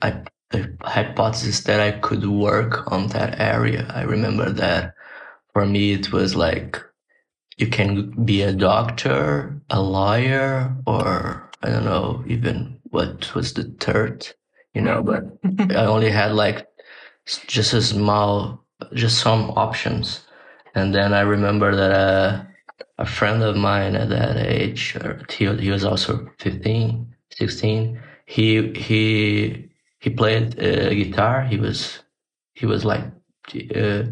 [0.51, 3.87] the hypothesis that I could work on that area.
[3.95, 4.95] I remember that
[5.53, 6.81] for me, it was like
[7.59, 13.65] you can be a doctor, a lawyer, or I don't know, even what was the
[13.81, 14.27] third,
[14.75, 15.25] you know, but
[15.77, 16.67] I only had like
[17.27, 20.27] just a small, just some options.
[20.75, 22.45] And then I remember that uh,
[22.99, 24.97] a friend of mine at that age,
[25.31, 29.69] he, he was also 15, 16, he, he,
[30.01, 31.43] he played uh, guitar.
[31.43, 32.01] He was,
[32.55, 33.05] he was like,
[33.55, 34.03] uh,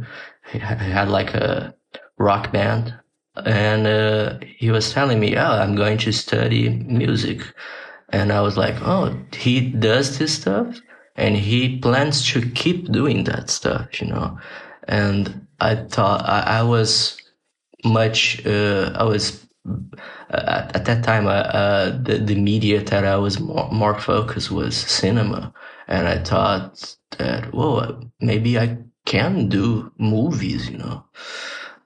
[0.52, 1.74] he had like a
[2.18, 2.94] rock band
[3.36, 7.42] and uh, he was telling me, "Oh, I'm going to study music,"
[8.10, 10.80] and I was like, "Oh, he does this stuff,
[11.20, 14.38] and he plans to keep doing that stuff, you know."
[14.88, 17.16] And I thought I, I was
[17.84, 19.46] much, uh, I was
[20.30, 24.50] uh, at that time, uh, uh, the the media that I was more, more focused
[24.50, 25.52] was cinema,
[25.88, 31.04] and I thought that, well, maybe I can do movies, you know.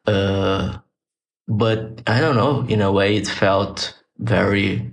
[0.06, 0.78] Uh,
[1.48, 2.66] but I don't know.
[2.68, 4.92] In a way, it felt very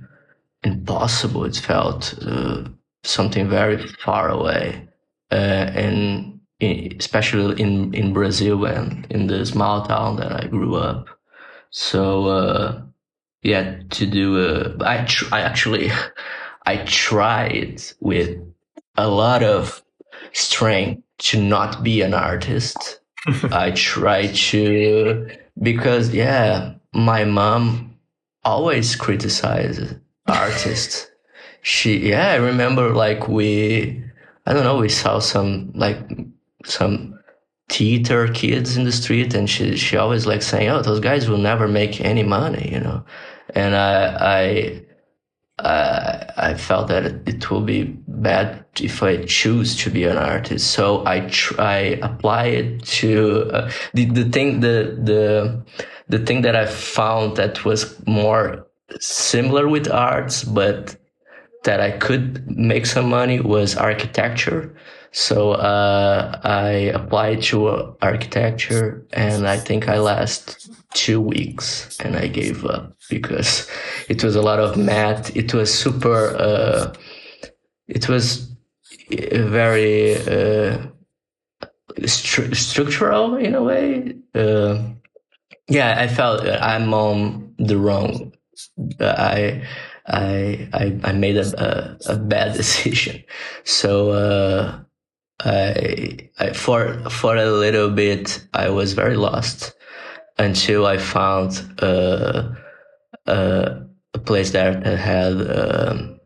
[0.64, 1.46] impossible.
[1.46, 2.64] It felt uh,
[3.04, 4.88] something very far away,
[5.32, 10.76] uh, and in, especially in in Brazil and in the small town that I grew
[10.76, 11.08] up.
[11.72, 12.82] So uh,
[13.44, 15.92] yeah, to do uh, I tr- I actually
[16.66, 18.38] I tried with
[18.98, 19.82] a lot of
[20.34, 23.00] strength to not be an artist.
[23.52, 25.28] I tried to
[25.62, 27.98] because yeah, my mom
[28.44, 29.96] always criticizes
[30.28, 31.11] artists.
[31.62, 34.04] She yeah, I remember like we
[34.46, 35.98] I don't know, we saw some like
[36.66, 37.20] some
[37.70, 41.38] theater kids in the street and she she always like saying, Oh, those guys will
[41.38, 43.04] never make any money, you know.
[43.56, 44.82] And I I
[45.60, 50.72] uh, I felt that it, will be bad if I choose to be an artist.
[50.72, 55.64] So I try apply it to uh, the the thing the the
[56.10, 58.66] the thing that I found that was more
[59.00, 60.96] similar with arts, but
[61.64, 64.76] that I could make some money was architecture.
[65.12, 72.28] So uh, I applied to architecture, and I think I last two weeks, and I
[72.28, 73.70] gave up because
[74.08, 75.36] it was a lot of math.
[75.36, 76.36] It was super.
[76.36, 76.94] Uh,
[77.88, 78.50] it was
[79.12, 80.78] very uh,
[82.00, 84.16] stru- structural in a way.
[84.34, 84.82] Uh,
[85.68, 88.34] yeah, I felt I'm on the wrong.
[89.00, 89.68] I
[90.08, 93.24] I I, I made a, a, a bad decision.
[93.64, 94.80] So uh,
[95.44, 99.74] I, I for for a little bit I was very lost
[100.38, 102.50] until I found uh,
[103.28, 103.80] uh,
[104.14, 106.20] a place there that had um,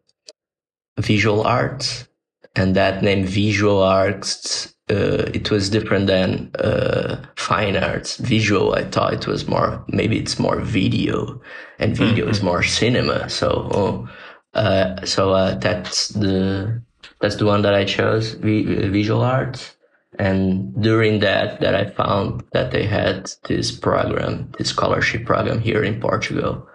[1.00, 2.08] visual arts,
[2.56, 4.75] and that name visual arts.
[4.88, 8.18] Uh, it was different than uh, fine arts.
[8.18, 9.84] Visual, I thought it was more.
[9.88, 11.42] Maybe it's more video,
[11.80, 13.28] and video is more cinema.
[13.30, 14.10] So, oh,
[14.54, 16.82] uh, so uh, that's the
[17.20, 19.76] that's the one that I chose, vi- visual arts.
[20.20, 25.84] And during that, that I found that they had this program, this scholarship program here
[25.84, 26.68] in Portugal.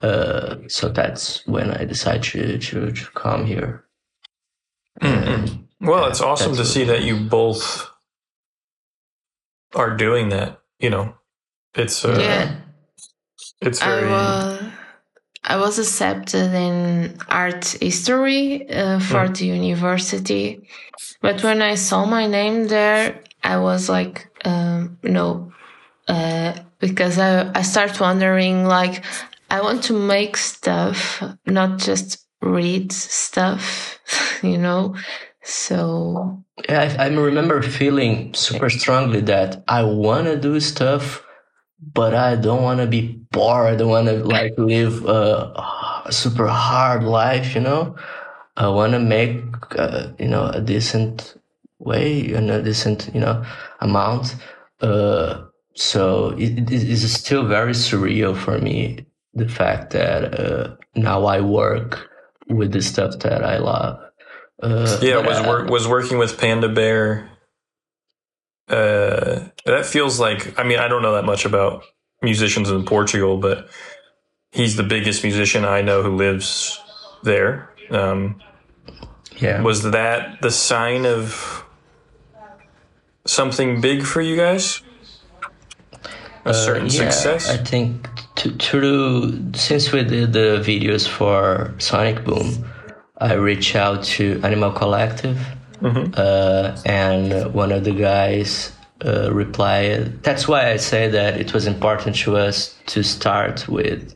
[0.00, 3.84] Uh, so that's when I decided to, to, to come here.
[5.80, 7.88] Well, it's awesome to that's see that you both
[9.74, 10.60] are doing that.
[10.78, 11.14] You know,
[11.74, 12.56] it's uh, yeah.
[13.60, 14.62] it's I very was
[15.44, 19.36] I was accepted in art history uh, for Mm.
[19.38, 20.68] the university,
[21.22, 25.52] but when I saw my name there, I was like, um, no,
[26.08, 29.02] uh, because I I start wondering like
[29.50, 33.98] I want to make stuff, not just read stuff,
[34.42, 34.94] you know.
[35.42, 41.24] So Yeah, I, I remember feeling super strongly that I want to do stuff,
[41.80, 43.66] but I don't want to be poor.
[43.66, 47.96] I don't want to like live a, a super hard life, you know.
[48.56, 49.42] I want to make,
[49.78, 51.36] uh, you know, a decent
[51.78, 53.42] way and a decent, you know,
[53.80, 54.36] amount.
[54.80, 61.40] Uh, so it, is still very surreal for me the fact that uh, now I
[61.40, 62.08] work
[62.48, 64.09] with the stuff that I love.
[64.62, 65.16] Uh, yeah.
[65.16, 67.30] but, Was uh, work was working with Panda Bear.
[68.68, 70.58] Uh, that feels like.
[70.58, 71.84] I mean, I don't know that much about
[72.22, 73.68] musicians in Portugal, but
[74.52, 76.80] he's the biggest musician I know who lives
[77.22, 77.70] there.
[77.90, 78.40] Um,
[79.38, 79.62] yeah.
[79.62, 81.64] was that the sign of
[83.26, 84.82] something big for you guys?
[86.44, 87.50] A certain Uh, yeah, success?
[87.50, 92.64] I think to, through since we did the videos for Sonic Boom,
[93.20, 95.38] I reached out to Animal Collective,
[95.82, 98.72] uh, and one of the guys
[99.04, 100.22] uh, replied.
[100.22, 104.14] That's why I say that it was important to us to start with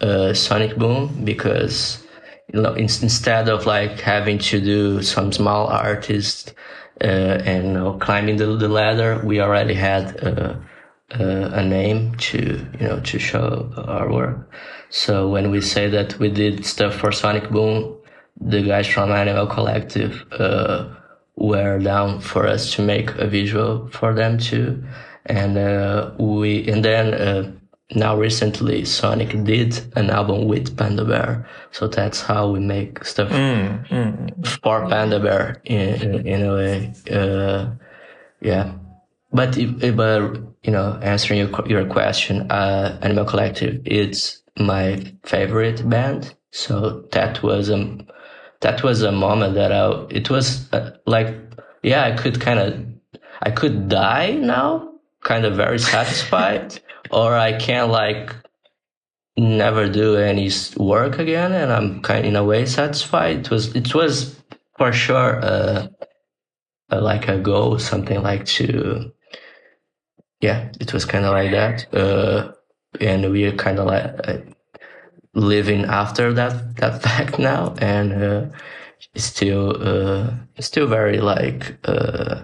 [0.00, 2.04] uh, Sonic Boom because
[2.52, 6.54] you know in, instead of like having to do some small artist
[7.02, 10.24] uh, and you know, climbing the, the ladder, we already had.
[10.24, 10.56] Uh,
[11.18, 14.50] uh, a name to you know to show our work.
[14.90, 17.97] So when we say that we did stuff for Sonic Boom,
[18.40, 20.88] the guys from Animal Collective uh,
[21.36, 24.82] were down for us to make a visual for them too,
[25.26, 27.52] and uh, we and then uh,
[27.94, 33.28] now recently Sonic did an album with Panda Bear, so that's how we make stuff
[34.60, 36.92] for Panda Bear in in, a way.
[37.10, 37.70] Uh,
[38.40, 38.72] yeah,
[39.32, 40.32] but if, if, uh,
[40.62, 46.34] you know, answering your your question, uh, Animal Collective it's my favorite band.
[46.50, 47.98] So that was a
[48.60, 51.34] that was a moment that I it was uh, like
[51.82, 52.88] yeah I could kind of
[53.42, 56.80] I could die now, kind of very satisfied,
[57.10, 58.34] or I can't like
[59.36, 63.46] never do any work again, and I'm kind of in a way satisfied.
[63.46, 64.40] It was it was
[64.76, 65.88] for sure uh,
[66.90, 69.12] uh, like a goal, something like to
[70.40, 71.92] yeah, it was kind of like that.
[71.94, 72.52] Uh,
[73.00, 74.38] and we kind of like uh,
[75.38, 78.46] living after that that fact now, and uh,
[79.16, 80.30] still uh,
[80.60, 82.42] still very like uh,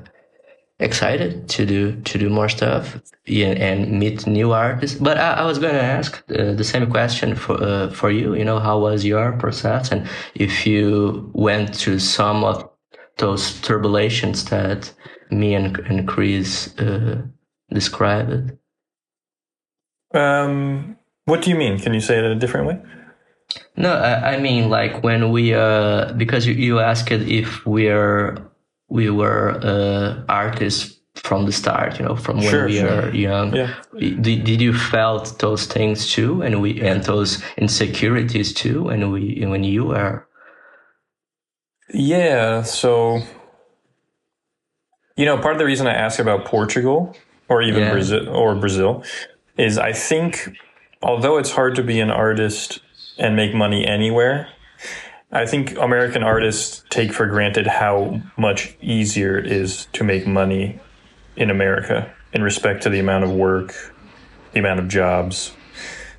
[0.79, 4.99] excited to do to do more stuff yeah, and meet new artists.
[4.99, 8.35] But I, I was going to ask uh, the same question for uh, for you.
[8.35, 12.69] You know, how was your process, and if you went through some of
[13.19, 14.93] those turbulations that
[15.31, 16.77] me and and Chris.
[16.79, 17.23] Uh,
[17.75, 18.57] describe?
[20.15, 21.79] Um, what do you mean?
[21.79, 22.79] Can you say it a different way?
[23.77, 28.39] No, I, I mean like when we uh because you, you asked if we're
[28.89, 33.03] we were uh artists from the start, you know, from when Sure, we sure.
[33.07, 33.55] are young.
[33.55, 33.75] Yeah.
[33.99, 39.45] Did, did you felt those things too, and we and those insecurities too, and we
[39.47, 40.27] when you were
[41.93, 42.63] Yeah.
[42.63, 43.21] So,
[45.17, 47.15] you know, part of the reason I ask about Portugal
[47.49, 47.93] or even Yeah.
[47.93, 49.05] Brazil or Brazil
[49.57, 50.57] is I think
[51.05, 52.81] although it's hard to be an artist
[53.19, 54.49] and make money anywhere,
[55.31, 60.81] I think American artists take for granted how much easier it is to make money
[61.37, 63.95] in America in respect to the amount of work,
[64.53, 65.53] the amount of jobs.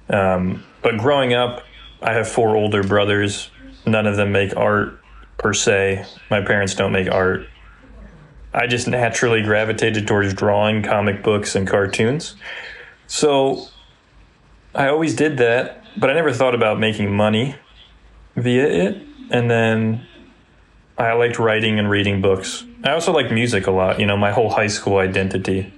[0.09, 1.63] Um, but growing up,
[2.01, 3.49] I have four older brothers.
[3.87, 5.01] None of them make art
[5.37, 6.05] per se.
[6.29, 7.47] My parents don't make art.
[8.53, 12.35] I just naturally gravitated towards drawing comic books and cartoons.
[13.07, 13.67] So
[14.75, 17.55] I always did that, but I never thought about making money
[18.35, 19.01] via it.
[19.31, 20.05] And then
[20.97, 22.65] I liked writing and reading books.
[22.83, 23.99] I also like music a lot.
[23.99, 25.73] You know, my whole high school identity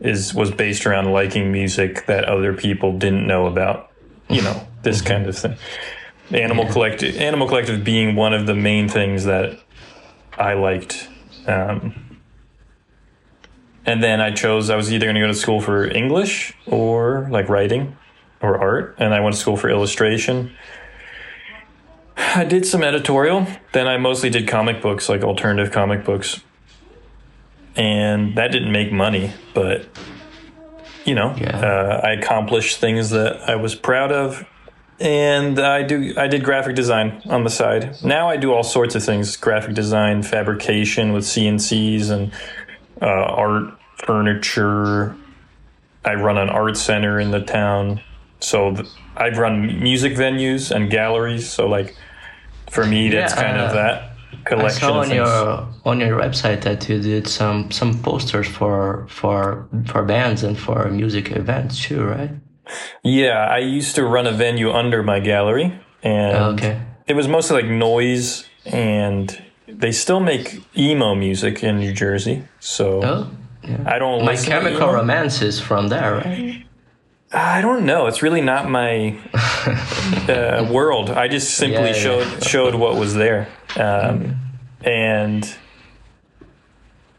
[0.00, 3.90] is was based around liking music that other people didn't know about.
[4.28, 5.56] You know, this kind of thing.
[6.32, 9.58] Animal Collective, Animal Collective being one of the main things that
[10.36, 11.08] I liked.
[11.46, 12.18] Um,
[13.84, 17.28] and then I chose I was either going to go to school for English or
[17.30, 17.96] like writing
[18.42, 20.54] or art, and I went to school for illustration.
[22.16, 23.46] I did some editorial.
[23.72, 26.40] Then I mostly did comic books, like alternative comic books.
[27.78, 29.84] and that didn't make money, but
[31.04, 31.56] you know, Yeah.
[31.60, 34.46] uh, I accomplished things that I was proud of,
[34.98, 36.14] and I do.
[36.16, 37.96] I did graphic design on the side.
[38.02, 42.32] Now I do all sorts of things: graphic design, fabrication with CNCs, and
[43.02, 43.74] uh, art,
[44.06, 45.14] furniture.
[46.02, 48.00] I run an art center in the town,
[48.40, 51.48] so th- I run music venues and galleries.
[51.48, 51.96] So like,
[52.70, 56.18] for me, that's Yeah, kind of uh, that I collection saw on your on your
[56.20, 61.82] website that you did some some posters for for for bands and for music events
[61.82, 62.30] too, right?
[63.02, 65.72] Yeah, I used to run a venue under my gallery,
[66.02, 66.80] and Okay.
[67.06, 72.42] it was mostly like noise, and they still make emo music in New Jersey.
[72.60, 73.30] So Oh,
[73.62, 73.78] yeah.
[73.86, 74.24] I don't.
[74.24, 74.92] My Chemical.
[74.92, 76.65] Romance is from there, right?
[77.32, 78.06] I don't know.
[78.06, 79.18] It's really not my
[80.28, 81.10] uh, world.
[81.10, 81.92] I just simply Yeah, yeah.
[81.92, 84.36] showed showed what was there, um,
[84.82, 85.56] and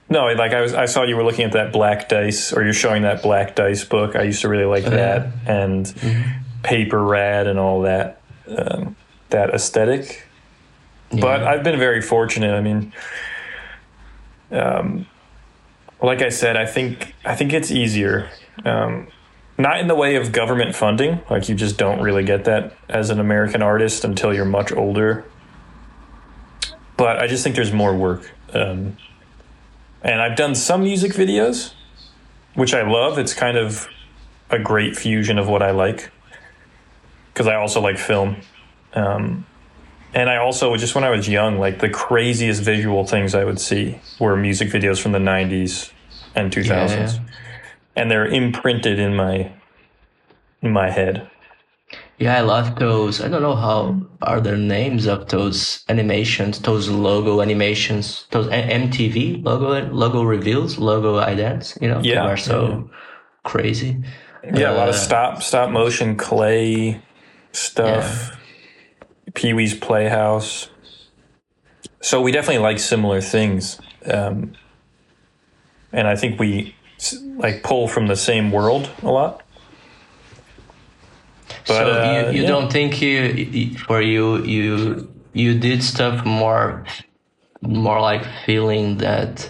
[0.09, 0.73] no, like I was.
[0.73, 3.83] I saw you were looking at that Black Dice, or you're showing that Black Dice
[3.83, 4.15] book.
[4.15, 5.93] I used to really like that, and
[6.63, 8.95] Paper Rad and all that um,
[9.29, 10.23] that aesthetic.
[11.11, 12.53] But I've been very fortunate.
[12.53, 12.93] I mean,
[14.51, 15.05] um,
[16.01, 18.29] like I said, I think I think it's easier.
[18.63, 19.07] Um,
[19.57, 23.09] not in the way of government funding, like you just don't really get that as
[23.09, 25.25] an American artist until you're much older.
[26.95, 28.31] But I just think there's more work.
[28.53, 28.97] Um,
[30.01, 31.73] and I've done some music videos,
[32.53, 33.17] which I love.
[33.17, 33.87] It's kind of
[34.49, 36.11] a great fusion of what I like.
[37.33, 38.37] Because I also like film.
[38.93, 39.45] Um,
[40.13, 43.59] and I also, just when I was young, like the craziest visual things I would
[43.59, 45.91] see were music videos from the 90s
[46.35, 46.65] and 2000s
[47.15, 47.19] Yeah.
[47.97, 49.51] And they're imprinted in my
[50.61, 51.29] in my head.
[52.19, 53.21] Yeah, I love those.
[53.21, 59.43] I don't know how are the names of those animations, those logo animations, those MTV
[59.43, 61.79] logo logo reveals, logo idents.
[61.81, 62.97] You know, they Yeah, are so yeah.
[63.43, 64.03] crazy.
[64.43, 67.01] Yeah, a lot of Uh, stop stop motion clay
[67.51, 68.31] stuff.
[69.35, 70.69] Pee Wee's Playhouse.
[72.01, 74.53] So we definitely like similar things, um,
[75.91, 76.76] and I think we
[77.37, 79.43] like pull from the same world a lot.
[81.67, 82.47] But, so uh, you, you yeah.
[82.47, 86.85] don't think you, for you you you did stuff more
[87.61, 89.49] more like feeling that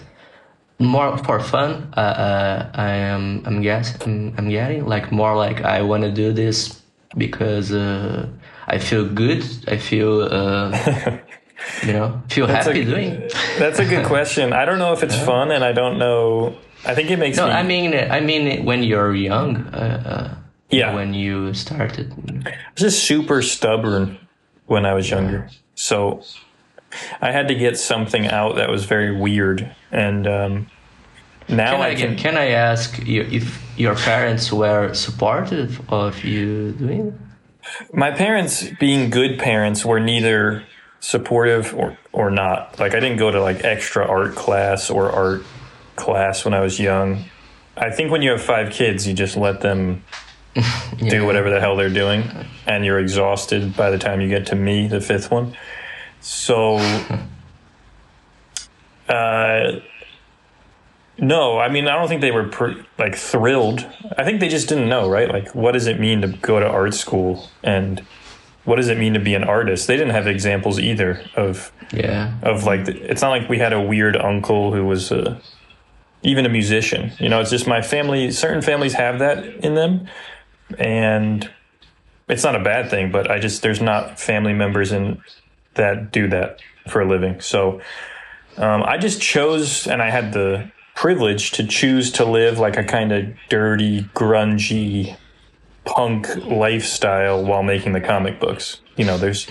[0.78, 1.92] more for fun.
[1.96, 6.10] Uh, uh, I am I'm guess I'm, I'm getting like more like I want to
[6.10, 6.80] do this
[7.16, 8.28] because uh,
[8.66, 9.44] I feel good.
[9.66, 11.18] I feel uh,
[11.86, 13.30] you know feel happy a- doing.
[13.58, 14.52] That's a good question.
[14.52, 16.56] I don't know if it's fun, and I don't know.
[16.84, 17.52] I think it makes No, me.
[17.52, 19.56] I mean I mean when you're young.
[19.68, 20.02] Uh,
[20.34, 20.34] uh,
[20.70, 22.12] yeah, when you started.
[22.46, 24.18] I was just super stubborn
[24.66, 25.48] when I was younger.
[25.74, 26.22] So
[27.22, 29.74] I had to get something out that was very weird.
[29.90, 30.70] And um,
[31.48, 32.16] now Can I, I, can.
[32.16, 37.94] can I ask you if your parents were supportive of you doing it?
[37.94, 40.64] My parents, being good parents, were neither
[41.00, 42.78] supportive or, or not.
[42.78, 45.42] Like, I didn't go to like extra art class or art
[45.98, 47.24] class when I was young.
[47.76, 50.02] I think when you have five kids, you just let them
[50.98, 52.24] do whatever the hell they're doing,
[52.66, 55.56] and you're exhausted by the time you get to me, the fifth one.
[56.20, 56.78] So,
[59.08, 59.80] uh,
[61.18, 63.86] no, I mean, I don't think they were pr- like thrilled.
[64.16, 65.28] I think they just didn't know, right?
[65.28, 68.00] Like, what does it mean to go to art school, and
[68.64, 69.86] what does it mean to be an artist?
[69.86, 72.34] They didn't have examples either of Yeah.
[72.42, 75.40] of like the, it's not like we had a weird uncle who was a,
[76.22, 77.12] even a musician.
[77.18, 80.08] You know it's just my family certain families have that in them.
[80.78, 81.48] And
[82.28, 85.22] it's not a bad thing but i just there's not family members in
[85.74, 87.40] that do that for a living.
[87.40, 87.80] So
[88.56, 92.82] um, i just chose and i had the privilege to choose to live like a
[92.82, 95.16] kind of dirty grungy
[95.84, 98.80] punk lifestyle while making the comic books.
[98.96, 99.46] You know there's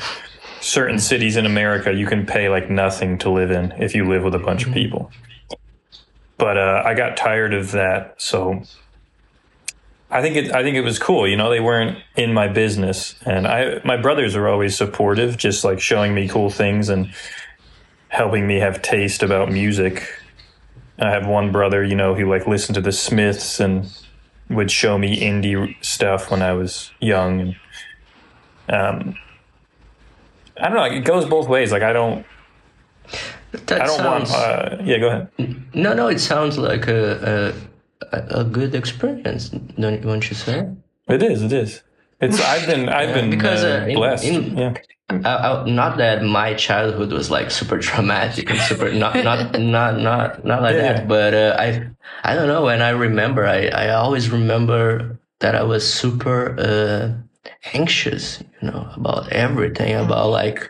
[0.60, 4.24] certain cities in America you can pay like nothing to live in if you live
[4.24, 5.12] with a bunch of people.
[6.38, 8.64] But uh, I got tired of that, so
[10.10, 10.54] I think it.
[10.54, 11.28] I think it was cool.
[11.28, 13.82] You know, they weren't in my business, and I.
[13.84, 17.12] My brothers are always supportive, just like showing me cool things and
[18.10, 20.08] helping me have taste about music.
[21.00, 23.92] I have one brother, you know, who like listened to the Smiths and
[24.50, 27.56] would show me indie stuff when I was young, and
[28.70, 29.18] um,
[30.56, 30.86] I don't know.
[30.86, 31.72] It goes both ways.
[31.72, 32.26] Like I don't.
[33.66, 34.44] That I don't sounds, want.
[34.44, 35.28] Uh, yeah, go ahead.
[35.74, 37.54] no, no, it sounds like a,
[38.12, 40.68] a, a good experience, don't, don't you say?
[41.08, 41.42] It is.
[41.44, 41.84] It is.
[42.22, 44.26] It's I've been I've been because, uh, uh, in- blessed.
[44.26, 44.74] in- yeah.
[45.10, 50.00] I, I, not that my childhood was like super traumatic and super not not not
[50.00, 50.94] not not like Yeah.
[50.94, 51.88] that, but uh, I
[52.24, 52.68] I don't know.
[52.68, 58.90] And I remember, I I always remember that I was super uh, anxious, you know,
[58.96, 60.70] about everything, about like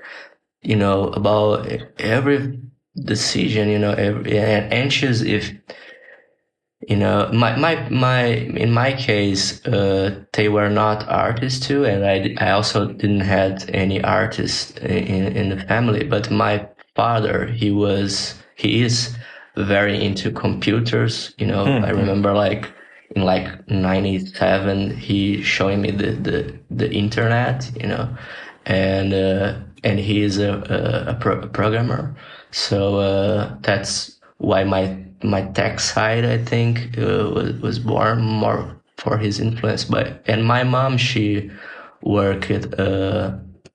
[0.61, 1.65] you know about
[1.97, 2.59] every
[3.03, 5.53] decision, you know, and anxious if
[6.87, 12.05] you know my my my in my case uh they were not artists too and
[12.05, 17.71] i i also didn't had any artists in in the family but my father he
[17.71, 19.15] was he is
[19.55, 21.65] very into computers you know.
[21.65, 22.71] I remember like
[23.15, 28.07] in like 97 he showing me the the the internet you know
[28.65, 32.15] and uh and he is a a, a, pro- a programmer
[32.51, 38.75] so uh that's why my my tech side I think uh, was was born more
[38.97, 39.83] for his influence.
[39.85, 41.49] But and my mom she
[42.01, 43.31] worked uh,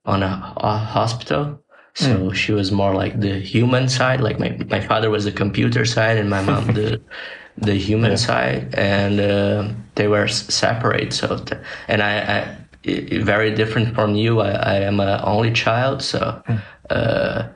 [0.06, 1.58] on a, a hospital.
[1.94, 4.20] So she was more like the human side.
[4.20, 7.00] Like my my father was the computer side and my mom the
[7.58, 8.74] the human side.
[8.74, 11.12] And uh, they were s- separate.
[11.12, 11.44] So
[11.88, 12.38] and I, I
[12.86, 14.40] i- i- very different from you.
[14.40, 16.02] I, I am an only child.
[16.02, 16.42] So
[16.90, 17.48] uh,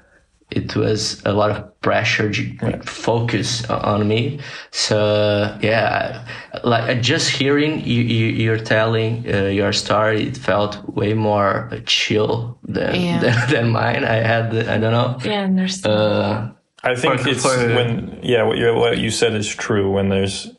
[0.50, 4.38] it was a lot of pressure j- focus on me.
[4.70, 6.24] So yeah
[6.64, 12.58] like just hearing you, you you're telling uh, your story it felt way more chill
[12.62, 13.18] than, Yeah.
[13.24, 14.04] than than mine.
[14.04, 15.18] I had the, i don't know.
[15.24, 15.94] Yeah, I understand.
[15.94, 16.50] uh
[16.82, 20.08] I think For- it's for- when yeah what you what you said is true when
[20.08, 20.50] there's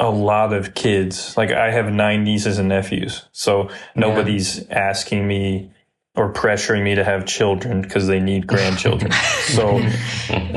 [0.00, 1.36] a lot of kids.
[1.36, 5.70] Like I have nine nieces and nephews so nobody's asking me
[6.18, 9.12] or pressuring me to have children because they need grandchildren.
[9.48, 9.78] So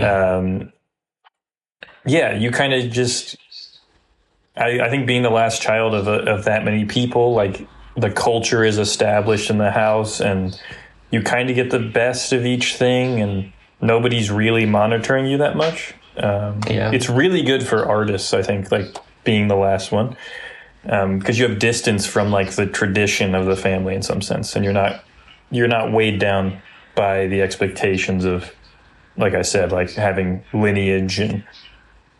[0.04, 0.74] um
[2.06, 3.38] yeah you kind of just
[4.58, 8.10] I, I think being the last child of a, of that many people like the
[8.12, 10.60] culture is established in the house and
[11.12, 15.56] you kind of get the best of each thing and nobody's really monitoring you that
[15.56, 15.94] much.
[16.18, 16.92] Um, Yeah.
[16.92, 20.16] it's really good for artists i think like being the last one.
[20.84, 24.66] Because you have distance from like the tradition of the family in some sense and
[24.66, 25.04] you're not
[25.52, 26.62] you're not weighed down
[26.96, 28.54] by the expectations of
[29.18, 31.44] like i said like having lineage and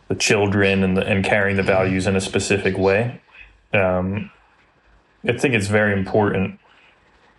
[0.10, 3.20] the children and the, and carrying the values in a specific way
[3.74, 4.30] um,
[5.28, 6.60] i think it's very important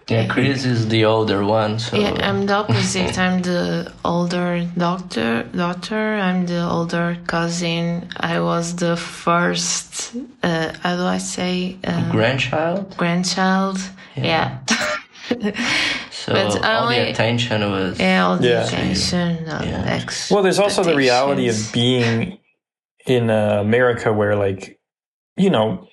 [0.09, 3.18] yeah chris is the older one so yeah, I'm the opposite.
[3.18, 6.14] I'm the older doctor, daughter.
[6.14, 8.09] I'm the older cousin.
[8.16, 10.16] I was the first.
[10.43, 11.76] Uh, how do I say?
[11.84, 13.78] Uh, grandchild grandchild.
[14.16, 14.59] Yeah.
[16.11, 18.64] so But all only- the attention was yeah, all the Yeah.
[18.66, 19.45] attention.
[19.47, 19.85] Yeah.
[19.87, 22.39] ex- Well, there's also the reality of being
[23.07, 24.78] in uh, America where, like,
[25.37, 25.89] you know,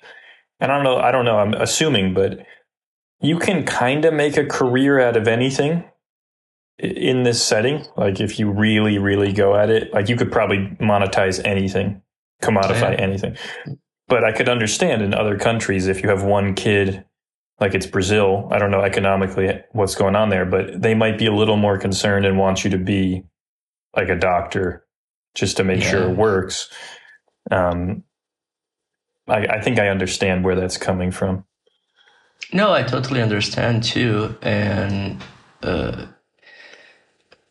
[0.60, 2.38] and I don't know, I don't know, I'm assuming, but
[3.20, 5.84] you can kind of make a career out of anything
[6.78, 7.84] in this setting.
[7.96, 12.02] Like, if you really, really go at it, like, you could probably monetize anything,
[12.42, 13.02] commodify Yeah.
[13.04, 13.36] anything.
[14.08, 17.04] But I could understand in other countries if you have one kid,
[17.60, 21.26] like it's Brazil, I don't know economically what's going on there, but they might be
[21.26, 23.22] a little more concerned and want you to be
[23.94, 24.86] like a doctor
[25.34, 26.70] just to make sure it works.
[27.50, 28.02] Um,
[29.28, 31.44] I, I think I understand where that's coming from.
[32.52, 35.22] No, I totally understand too, and
[35.62, 36.06] uh,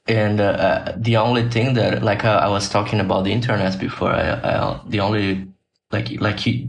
[0.08, 4.12] and uh, the only thing that like uh, I was talking about the internet before,
[4.12, 5.48] I, I the only
[5.92, 6.68] like like you,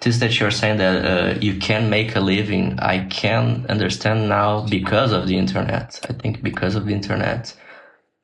[0.00, 4.66] this that you're saying that uh, you can make a living, I can understand now
[4.68, 6.00] because of the internet.
[6.08, 7.54] I think because of the internet,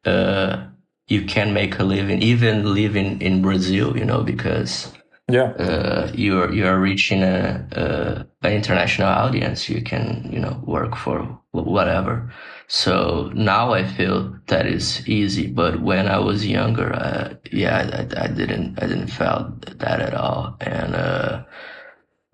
[0.04, 0.66] uh,
[1.08, 4.92] you can make a living, even living in Brazil, you know, because
[5.28, 5.50] Yeah.
[5.58, 9.68] uh, you're you're reaching a, a an international audience.
[9.68, 11.20] You can you know work for
[11.52, 12.30] wh- whatever.
[12.68, 15.46] So now I feel that is easy.
[15.46, 20.14] But when I was younger, uh, yeah, I, I didn't I didn't feel that at
[20.14, 20.56] all.
[20.60, 21.44] And uh,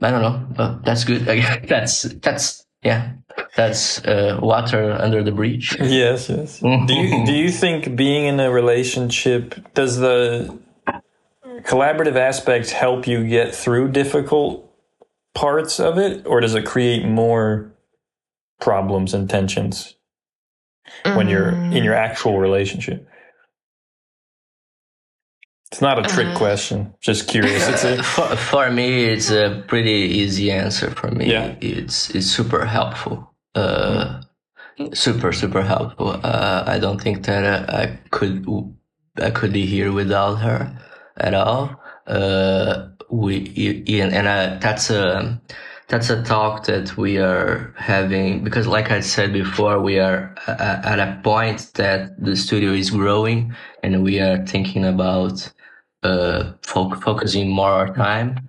[0.01, 1.25] I don't know, but that's good.
[1.69, 3.13] That's that's yeah,
[3.57, 5.77] that's uh, water under the bridge.
[5.81, 6.59] Yes, yes.
[6.59, 10.59] do you do you think being in a relationship does the
[11.63, 14.69] collaborative aspect help you get through difficult
[15.35, 17.73] parts of it or does it create more
[18.61, 19.95] problems and tensions
[21.15, 23.09] when you're in your actual relationship?
[25.71, 26.95] It's not a trick Uh, question.
[27.01, 27.67] Just curious.
[27.69, 30.91] It's a, for, for me, it's a pretty easy answer.
[30.91, 31.55] For me, Yeah.
[31.61, 33.33] it's it's super helpful.
[33.55, 34.21] Uh,
[34.93, 36.21] super super helpful.
[36.23, 38.45] Uh, I don't think that uh, I could
[39.17, 40.77] I could be here without her
[41.17, 41.81] at all.
[42.07, 45.41] Uh, we and and uh, that's a
[45.93, 50.99] that's a talk that we are having because like i said before we are at
[50.99, 55.53] a point that the studio is growing and we are thinking about
[56.03, 58.49] uh, fo- focusing more time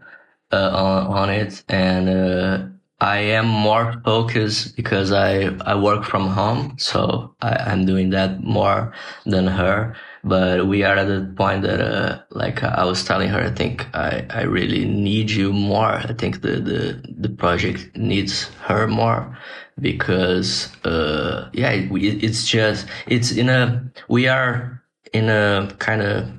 [0.54, 1.64] uh, on, on it.
[1.68, 2.66] And uh,
[3.02, 8.42] i am more focused because i i work from home so I, i'm doing that
[8.42, 8.94] more
[9.26, 13.42] than her but we are at the point that uh, like i was telling her
[13.42, 15.96] i think i i really need you more.
[15.96, 19.38] I think the the the project needs her more
[19.80, 24.82] because uh yeah it, it's just it's in a we are
[25.14, 26.30] in a kind of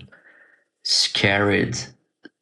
[0.83, 1.77] scared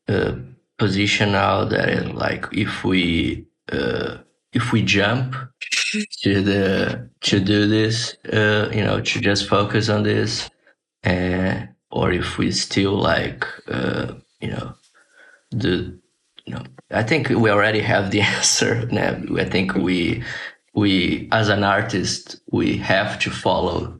[0.08, 0.32] uh,
[0.78, 4.18] position now that it, like if we uh
[4.52, 5.34] if we jump
[6.22, 10.50] to the to do this uh you know to just focus on this
[11.04, 14.74] uh, or if we still like uh, you know
[15.50, 15.98] the
[16.44, 18.86] you know I think we already have the answer.
[18.86, 19.20] Now.
[19.36, 20.22] I think we
[20.74, 23.98] we as an artist we have to follow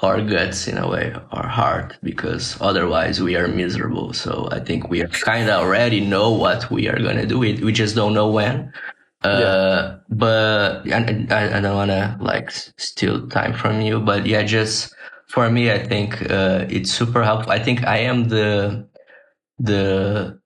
[0.00, 4.12] our guts in a way, our heart, because otherwise we are miserable.
[4.12, 7.38] So I think we kind of already know what we are gonna do.
[7.38, 8.72] We, we just don't know when.
[9.24, 9.96] Uh, yeah.
[10.10, 14.94] but I, I don't want to like steal time from you, but yeah, just
[15.28, 17.52] for me, I think uh, it's super helpful.
[17.52, 18.88] I think I am the
[19.58, 20.40] the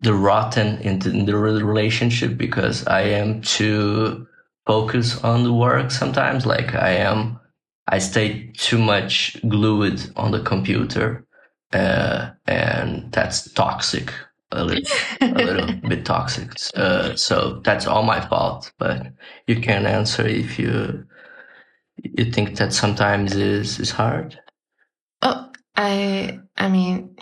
[0.00, 4.26] the rotten in the, in the relationship because I am too
[4.66, 6.44] focused on the work sometimes.
[6.44, 7.38] Like I am,
[7.88, 11.24] I stay too much glued on the computer,
[11.72, 14.12] uh, and that's toxic.
[14.52, 14.84] A little,
[15.20, 16.52] a little bit toxic.
[16.76, 18.72] Uh, so that's all my fault.
[18.78, 19.12] But
[19.46, 21.04] you can answer if you
[22.02, 24.38] you think that sometimes is is hard?
[25.22, 27.16] Oh, I I mean,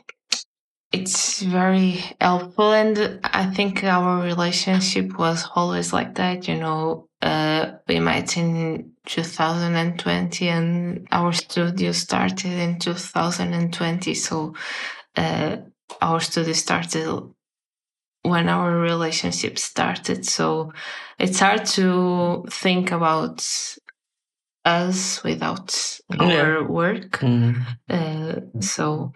[0.92, 6.46] it's very helpful, and I think our relationship was always like that.
[6.48, 14.14] You know, uh, we met in 2020, and our studio started in 2020.
[14.14, 14.54] So,
[15.16, 15.56] uh,
[16.00, 17.22] our studio started
[18.22, 20.24] when our relationship started.
[20.26, 20.72] So,
[21.18, 23.44] it's hard to think about
[24.64, 27.18] us without our work.
[27.20, 27.62] Mm-hmm.
[27.88, 29.12] Uh, so,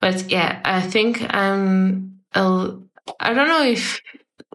[0.00, 2.20] but yeah, I think I'm.
[2.34, 2.76] A,
[3.20, 4.00] I don't know if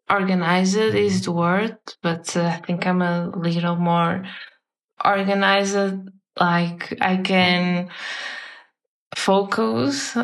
[0.10, 4.26] organized is the word, but uh, I think I'm a little more
[5.04, 6.10] organized.
[6.40, 7.90] Like I can
[9.16, 10.18] focus.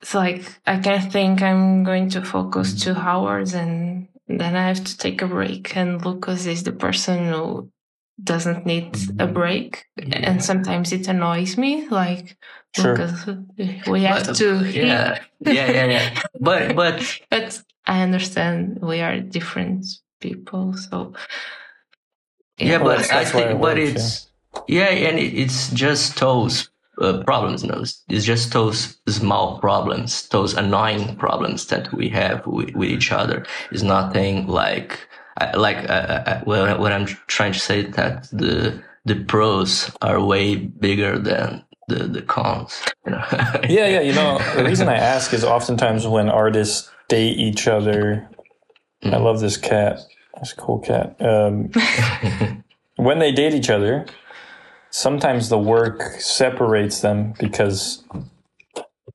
[0.00, 4.82] It's like I can think I'm going to focus two hours and then I have
[4.84, 5.76] to take a break.
[5.76, 7.70] And Lucas is the person who
[8.22, 12.36] doesn't need a break and sometimes it annoys me like
[12.74, 12.96] sure.
[12.96, 13.26] because
[13.86, 15.18] we have but, to yeah.
[15.40, 16.22] yeah yeah yeah.
[16.40, 19.86] But but but i understand we are different
[20.20, 21.12] people so
[22.58, 24.28] yeah, yeah but i think but works, it's
[24.68, 24.90] yeah.
[24.90, 30.54] yeah and it, it's just those uh, problems no it's just those small problems those
[30.54, 33.46] annoying problems that we have with, with each other.
[33.72, 34.98] Is nothing like
[35.54, 40.56] like uh, well, what I'm trying to say is that the the pros are way
[40.56, 42.82] bigger than the the cons.
[43.04, 43.24] You know?
[43.68, 44.00] yeah, yeah.
[44.00, 48.28] You know, the reason I ask is oftentimes when artists date each other.
[49.02, 49.14] Mm.
[49.14, 50.00] I love this cat.
[50.40, 51.16] It's a cool cat.
[51.20, 51.70] Um,
[52.96, 54.06] when they date each other,
[54.90, 58.04] sometimes the work separates them because,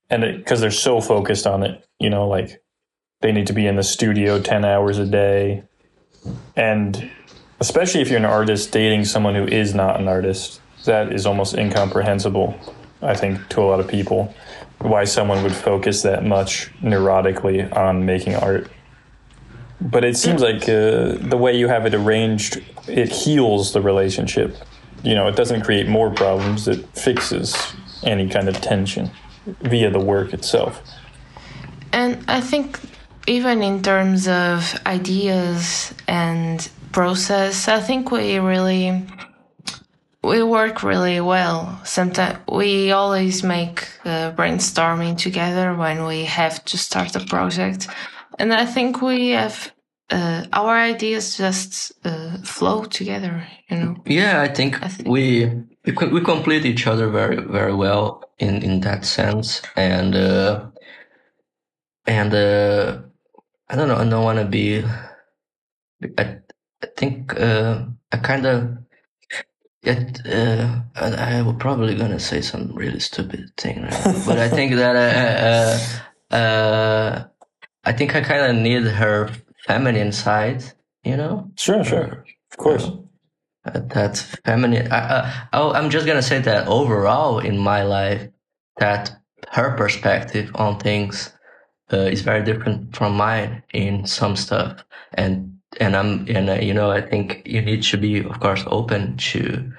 [0.09, 1.88] and because they're so focused on it.
[1.99, 2.61] You know, like
[3.21, 5.63] they need to be in the studio ten hours a day
[6.55, 7.09] and
[7.59, 11.55] especially if you're an artist dating someone who is not an artist, that is almost
[11.55, 12.57] incomprehensible,
[13.01, 14.34] I think, to a lot of people.
[14.80, 18.69] Why someone would focus that much neurotically on making art.
[19.82, 24.55] But it seems like uh, the way you have it arranged, it heals the relationship.
[25.03, 27.55] You know, it doesn't create more problems, it fixes
[28.03, 29.11] any kind of tension
[29.61, 30.82] via the work itself.
[31.91, 32.80] And I think
[33.28, 39.03] even in terms of ideas and process, I think we really
[40.23, 41.80] we work really well.
[41.84, 47.88] Sometimes we always make uh, brainstorming together when we have to start a project,
[48.39, 49.71] and I think we have
[50.09, 53.47] uh, our ideas just uh, flow together.
[53.69, 53.95] You know.
[54.05, 55.51] Yeah, I think, I think, we
[55.86, 60.65] we complete each other very very well in in that sense, and uh,
[62.07, 63.01] and uh,
[63.70, 63.95] I don't know.
[63.95, 64.84] I don't want to be.
[66.18, 66.38] I,
[66.84, 68.78] I think uh, I kind of.
[69.84, 74.24] Yet, uh, I, I was probably gonna say some really stupid thing, right?
[74.26, 77.24] but I think that uh, uh, uh
[77.84, 79.30] I think I kind of need her
[79.68, 80.63] feminine side
[81.05, 81.49] you know?
[81.55, 82.26] Sure, sure.
[82.51, 82.91] Of course.
[83.63, 84.91] Uh, that's feminine.
[84.91, 88.28] I, uh, oh, I'm just gonna say that overall in my life,
[88.78, 89.16] that
[89.51, 91.32] her perspective on things
[91.94, 94.84] uh, is very different from mine in some stuff,
[95.14, 98.64] and and I'm and uh, you know I think you need to be of course
[98.68, 99.72] open to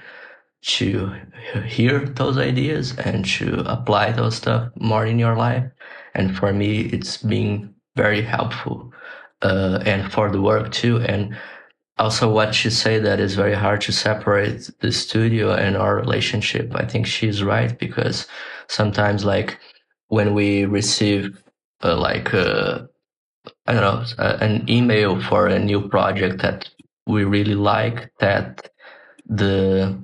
[0.62, 1.12] to
[1.64, 5.64] hear those ideas and to apply those stuff more in your life.
[6.14, 8.92] And for me, it's been very helpful,
[9.42, 10.98] uh, and for the work too.
[11.02, 11.36] And
[11.98, 16.72] also what you say that is very hard to separate the studio and our relationship.
[16.74, 18.26] I think she's right because
[18.68, 19.58] sometimes like
[20.08, 21.42] when we receive
[21.82, 22.80] uh, like uh,
[23.66, 26.68] I don't know uh, an email for a new project that
[27.06, 28.70] we really like that
[29.28, 29.98] the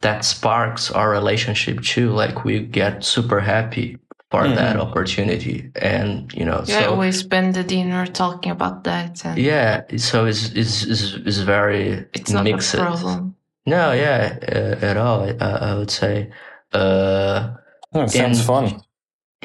[0.00, 3.98] that sparks our relationship too like we get super happy
[4.30, 4.54] for mm-hmm.
[4.56, 9.38] that opportunity and you know yeah so, we spend the dinner talking about that and
[9.38, 12.74] yeah so it's it's it's, it's very it's not mixed.
[12.74, 13.34] a problem
[13.66, 16.30] no yeah uh, at all I, I, would say
[16.72, 17.54] uh
[17.94, 18.80] oh, sounds and, fun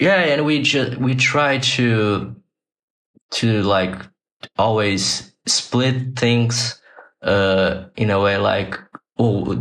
[0.02, 2.36] yeah and we just we try to
[3.32, 3.96] to like
[4.58, 6.82] always split things
[7.22, 8.78] uh in a way like
[9.22, 9.56] oh,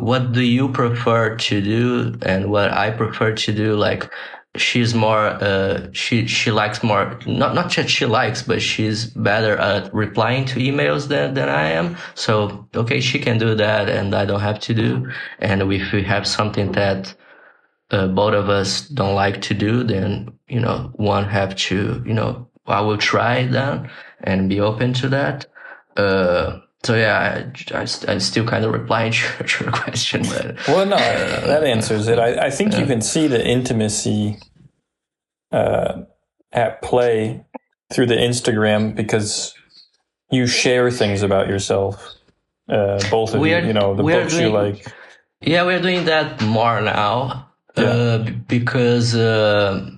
[0.00, 3.76] what do you prefer to do and what I prefer to do?
[3.76, 4.10] Like
[4.56, 9.54] she's more uh she she likes more not not that she likes but she's better
[9.58, 11.96] at replying to emails than than I am.
[12.14, 15.10] So okay she can do that and I don't have to do.
[15.38, 17.14] And if we have something that
[17.90, 22.14] uh, both of us don't like to do then you know one have to you
[22.14, 23.88] know I will try that
[24.24, 25.46] and be open to that
[25.96, 30.56] uh so yeah, I, I, I still kind of replying to, to your question, but
[30.68, 32.20] well, no, that answers it.
[32.20, 34.38] I, I think you can see the intimacy
[35.50, 36.02] uh,
[36.52, 37.44] at play
[37.92, 39.52] through the Instagram because
[40.30, 42.14] you share things about yourself.
[42.68, 44.86] Uh, both of we you, are, you know, the books doing, you like.
[45.40, 47.45] Yeah, we're doing that more now
[47.76, 47.84] yeah.
[47.84, 49.90] uh, because uh,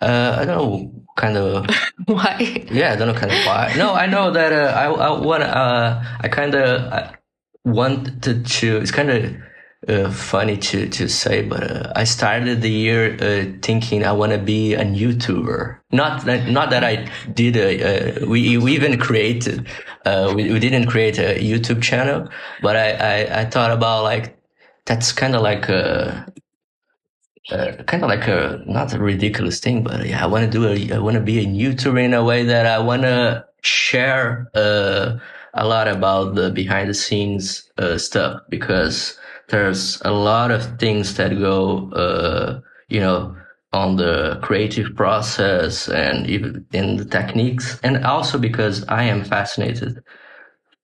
[0.00, 1.66] uh, I don't know kind of
[2.06, 2.66] why.
[2.70, 3.74] Yeah, I don't know kind of why.
[3.76, 7.12] No, I know that uh, I I want uh I kind of
[7.64, 8.76] wanted to.
[8.78, 9.36] It's kind of
[9.88, 14.32] uh, funny to to say, but uh, I started the year uh, thinking I want
[14.32, 15.78] to be a YouTuber.
[15.92, 19.66] Not that, not that I did a, we we even created
[20.04, 22.28] uh, we we didn't create a YouTube channel,
[22.62, 24.36] but I I, I thought about like
[24.84, 26.26] that's kind of like a
[27.50, 30.66] uh, kind of like a not a ridiculous thing, but yeah, I want to do
[30.66, 34.50] a, I want to be a YouTuber in a way that I want to share
[34.54, 35.18] uh,
[35.54, 39.18] a lot about the behind the scenes uh, stuff because
[39.48, 43.34] there's a lot of things that go, uh, you know,
[43.72, 50.02] on the creative process and even in the techniques, and also because I am fascinated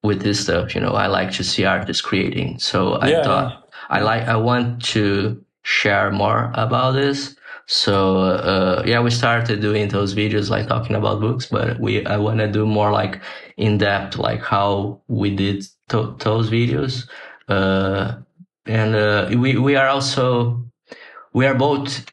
[0.02, 0.74] with this stuff.
[0.74, 3.22] You know, I like to see artists creating, so I yeah.
[3.22, 7.34] thought I like I want to share more about this.
[7.66, 12.18] So uh, yeah, we started doing those videos like talking about books, but we I
[12.18, 13.20] want to do more like
[13.56, 17.08] in depth, like how we did to- those videos.
[17.48, 18.16] Uh,
[18.66, 20.62] and uh, we we are also
[21.32, 22.04] we are both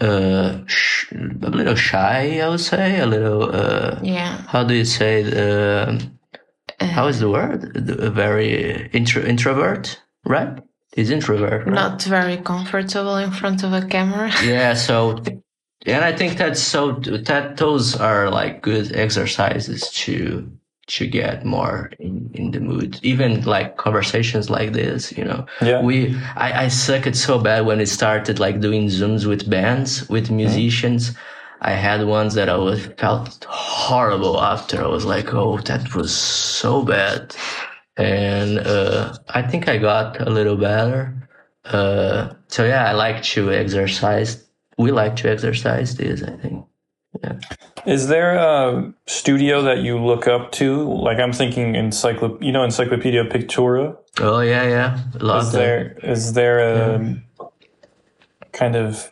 [0.00, 3.54] uh, sh- a little shy, I would say, a little.
[3.54, 4.42] Uh, yeah.
[4.48, 5.22] How do you say?
[5.22, 5.98] Uh,
[6.80, 7.72] how is the word?
[8.14, 10.58] very intro- introvert, right?
[10.94, 11.66] He's introvert.
[11.66, 11.74] Right?
[11.74, 14.30] Not very comfortable in front of a camera.
[14.44, 15.20] yeah, so
[15.86, 20.50] and I think that's so that those are like good exercises to
[20.86, 23.00] to get more in, in the mood.
[23.02, 25.46] Even like conversations like this, you know.
[25.60, 25.82] Yeah.
[25.82, 30.08] We I, I suck it so bad when it started like doing zooms with bands,
[30.08, 30.36] with mm-hmm.
[30.36, 31.10] musicians.
[31.10, 31.20] Mm-hmm.
[31.62, 34.84] I had ones that I was felt horrible after.
[34.84, 37.34] I was like, oh, that was so bad
[37.96, 41.28] and uh, I think I got a little better.
[41.64, 44.44] Uh, so yeah, I like to exercise.
[44.76, 46.22] We like to exercise this.
[46.22, 46.66] I think.
[47.22, 47.38] Yeah.
[47.86, 50.82] Is there a studio that you look up to?
[50.82, 53.96] Like I'm thinking encyclop, you know, Encyclopedia Pictura.
[54.20, 55.38] Oh yeah, yeah.
[55.38, 57.46] Is there is there a yeah.
[58.52, 59.10] kind of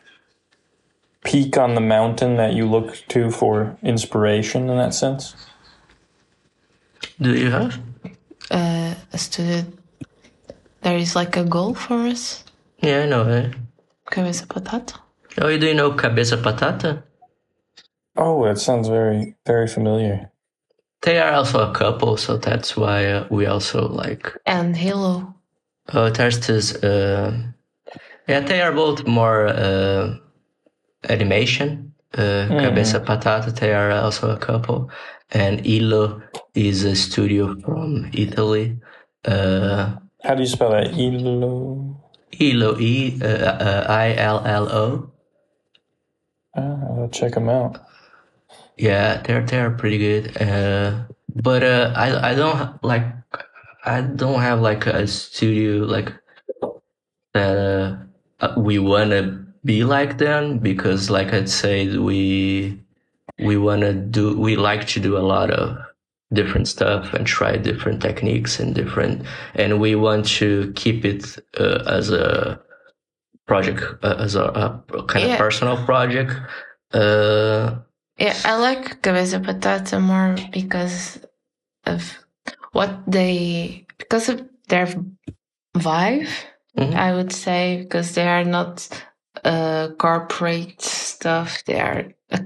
[1.23, 5.35] peak on the mountain that you look to for inspiration in that sense?
[7.21, 7.79] Do you have?
[8.51, 9.79] Uh, a student,
[10.81, 12.43] there is like a goal for us.
[12.81, 13.53] Yeah, I know it.
[14.05, 14.99] Cabeça Patata.
[15.41, 17.03] Oh, you do you know Cabeça Patata?
[18.15, 20.29] Oh, it sounds very, very familiar.
[21.01, 24.31] They are also a couple, so that's why uh, we also like.
[24.45, 25.33] And Illo.
[25.93, 26.75] Oh, there's.
[26.75, 27.33] Uh,
[28.27, 30.15] yeah, they are both more uh,
[31.09, 31.93] animation.
[32.13, 32.61] Uh, mm.
[32.61, 34.91] Cabeça Patata, they are also a couple
[35.33, 36.21] and Illo
[36.53, 38.77] is a studio from Italy.
[39.25, 40.93] Uh, How do you spell that?
[40.97, 41.99] Illo.
[42.39, 45.11] Illo, E uh, uh, I L L O.
[46.55, 47.79] Ah, I'll check them out.
[48.77, 50.41] Yeah, they're they're pretty good.
[50.41, 51.05] Uh,
[51.41, 53.05] but uh, I I don't like
[53.85, 56.13] I don't have like a studio like
[57.33, 57.97] that uh,
[58.45, 62.82] uh, we wanna be like them because like I'd say we
[63.39, 65.77] we wanna do we like to do a lot of
[66.33, 69.23] different stuff and try different techniques and different
[69.55, 72.59] and we want to keep it uh, as a
[73.47, 74.45] project uh, as a,
[74.93, 75.33] a kind Yeah.
[75.33, 76.31] of personal project.
[76.93, 77.75] Uh,
[78.19, 81.19] Yeah, I like Cabeça Patata more because
[81.85, 82.01] of
[82.71, 84.87] what they because of their
[85.75, 86.29] vibe.
[86.77, 86.93] Mhm.
[86.95, 88.87] I would say because they are not
[89.43, 91.63] uh, corporate stuff.
[91.65, 92.39] They are a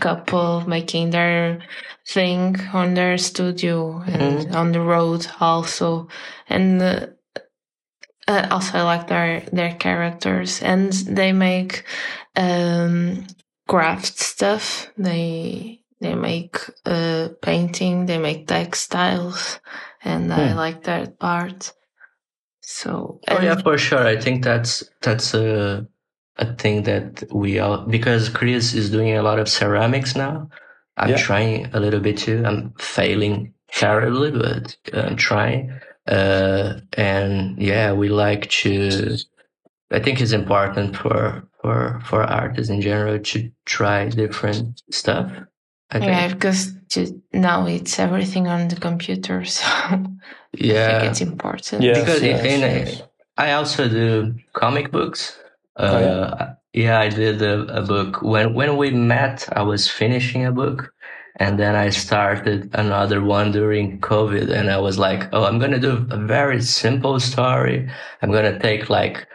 [0.00, 1.60] couple making their
[2.06, 6.08] thing on their studio and on the road also,
[6.48, 6.82] and.
[6.82, 7.06] Uh,
[8.28, 11.84] uh, also, I like their their characters, and they make
[12.36, 13.26] um,
[13.68, 14.90] craft stuff.
[14.96, 18.06] They they make uh, painting.
[18.06, 19.60] They make textiles,
[20.02, 20.56] and I Hmm.
[20.56, 21.72] like that part.
[22.62, 24.06] So Oh yeah, for sure.
[24.06, 25.86] I think that's that's a
[26.40, 30.48] a thing that we all because Chris is doing a lot of ceramics now.
[30.96, 31.16] I'm Yeah.
[31.18, 32.42] trying a little bit too.
[32.44, 35.72] I'm failing terribly, but I'm trying.
[36.06, 39.16] Uh, and yeah, we like to.
[39.92, 45.30] I think it's important for for for artists in general to try different stuff.
[45.92, 46.10] I think.
[46.10, 49.98] yeah, because to, now it's everything on the computer, so yeah, I
[50.52, 51.00] yeah.
[51.00, 51.82] think it's important.
[51.82, 51.98] Yeah.
[52.00, 53.02] because yes, in, yes.
[53.36, 55.36] I also do comic books.
[55.80, 56.54] Uh, Oh, yeah?
[56.72, 57.00] yeah?
[57.00, 59.48] I did a, a book when when we met.
[59.56, 60.92] I was finishing a book,
[61.36, 64.50] and then I started another one during COVID.
[64.58, 67.88] And I was like, "Oh, I'm gonna do a very simple story.
[68.22, 69.26] I'm gonna take like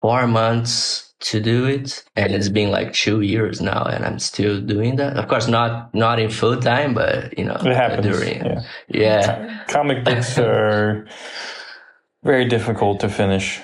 [0.00, 4.60] four months to do it, and it's been like two years now, and I'm still
[4.60, 5.16] doing that.
[5.16, 8.06] Of course, not not in full time, but you know, It happens.
[8.06, 8.60] during Yeah.
[8.88, 9.64] yeah.
[9.68, 11.06] Comic books are
[12.22, 13.60] very difficult to finish.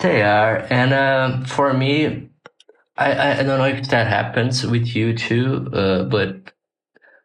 [0.00, 2.30] They are, and um, for me,
[2.96, 6.52] I, I don't know if that happens with you too, uh, but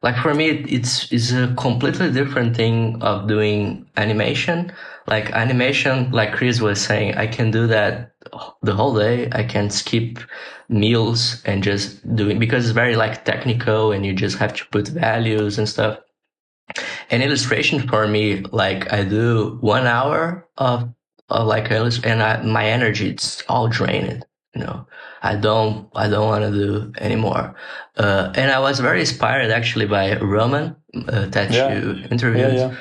[0.03, 4.73] like for me, it- it's it's a completely different thing of doing animation.
[5.07, 8.13] Like animation, like Chris was saying, I can do that
[8.63, 9.29] the whole day.
[9.33, 10.19] I can skip
[10.69, 14.87] meals and just doing because it's very like technical, and you just have to put
[14.89, 15.99] values and stuff.
[17.09, 20.89] And illustration for me, like I do one hour of,
[21.29, 24.25] of like and I, my energy it's all drained.
[24.53, 24.87] You know,
[25.21, 27.55] I don't I don't want to do anymore.
[27.97, 30.75] Uh, and I was very inspired actually by Roman
[31.07, 31.73] uh, that Yeah.
[31.73, 32.53] you interviewed.
[32.53, 32.75] Yeah, yeah.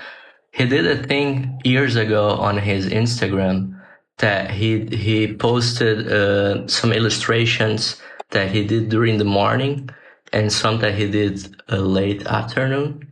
[0.53, 3.81] He did a thing years ago on his Instagram
[4.19, 9.91] that he he posted uh, some illustrations that he did during the morning
[10.33, 13.09] and some that he did uh, late afternoon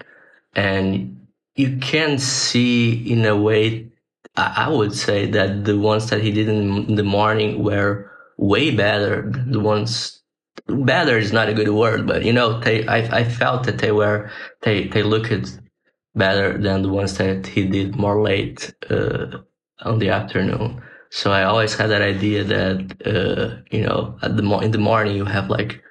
[0.54, 3.86] and you can see in a way
[4.36, 9.30] I would say that the ones that he did in the morning were way better.
[9.46, 10.22] The ones
[10.68, 13.90] better is not a good word but you know they I, I felt that they
[13.90, 14.30] were
[14.62, 15.58] they they looked
[16.14, 19.38] better than the ones that he did more late uh,
[19.80, 20.82] on the afternoon.
[21.10, 22.76] So I always had that idea that
[23.06, 25.82] uh, you know at the in the morning you have like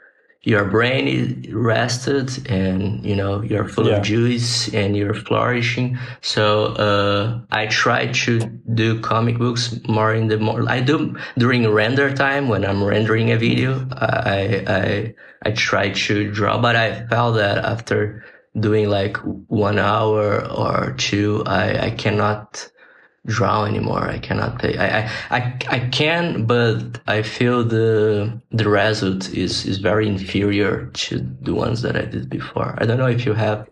[0.44, 3.98] your brain is rested and you know you're full Yeah.
[3.98, 8.40] of juice and you're flourishing so uh, i try to
[8.74, 13.32] do comic books more in the more i do during render time when i'm rendering
[13.32, 15.14] a video i i
[15.46, 18.24] i try to draw but i felt that after
[18.60, 19.18] doing like
[19.48, 22.68] one hour or two i i cannot
[23.26, 24.08] draw anymore.
[24.10, 24.78] I cannot play.
[24.78, 30.88] I, I, I, I can, but I feel the the result is is very inferior
[30.88, 32.76] to the ones that I did before.
[32.80, 33.68] I don't know if you have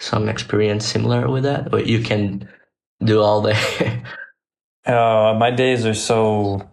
[0.00, 2.48] some experience similar with that, or you can
[3.04, 4.02] do all day.
[4.86, 6.66] Uh, my days are so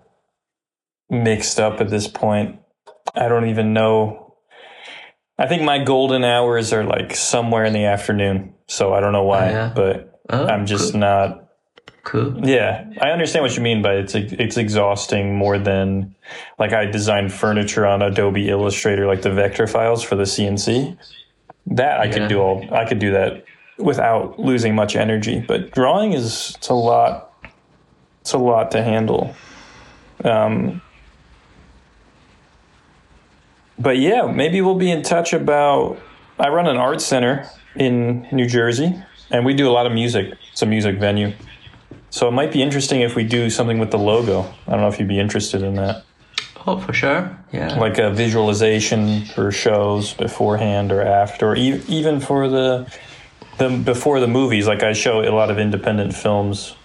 [1.09, 2.59] mixed up at this point.
[3.13, 4.35] I don't even know.
[5.37, 8.53] I think my golden hours are like somewhere in the afternoon.
[8.69, 9.73] So I don't know why, Oh, yeah.
[9.75, 11.01] but oh, I'm just cool.
[11.01, 11.44] not.
[12.05, 12.47] Cool.
[12.47, 16.15] Yeah, I understand what you mean, but it's it's exhausting more than
[16.57, 20.97] like I designed furniture on Adobe Illustrator, like the vector files for the CNC.
[21.67, 22.13] That I Yeah.
[22.13, 22.65] could do all.
[22.71, 23.43] I could do that
[23.77, 25.43] without losing much energy.
[25.45, 27.31] But drawing is it's a lot.
[28.21, 29.35] It's a lot to handle.
[30.23, 30.81] Um,
[33.77, 35.97] but yeah, maybe we'll be in touch about
[36.39, 38.95] I run an art center in New Jersey,
[39.31, 40.33] and we do a lot of music.
[40.51, 41.33] It's a music venue.
[42.15, 44.43] So it might be interesting if we do something with the logo.
[44.67, 46.05] I don't know if you'd be interested in that.
[46.65, 47.37] Oh, for sure.
[47.51, 47.77] Yeah.
[47.77, 52.89] Like a visualization for shows beforehand or after, or e- even for the
[53.57, 54.65] the before the movies.
[54.65, 56.77] Like I show a lot of independent films.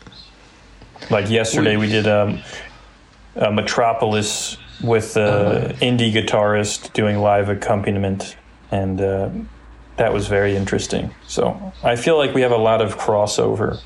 [1.11, 2.41] Like yesterday, we did um,
[3.37, 8.35] a Metropolis with an indie guitarist doing live accompaniment,
[8.73, 9.31] and uh,
[9.97, 11.15] that was very interesting.
[11.29, 13.81] So I feel like we have a lot of crossover.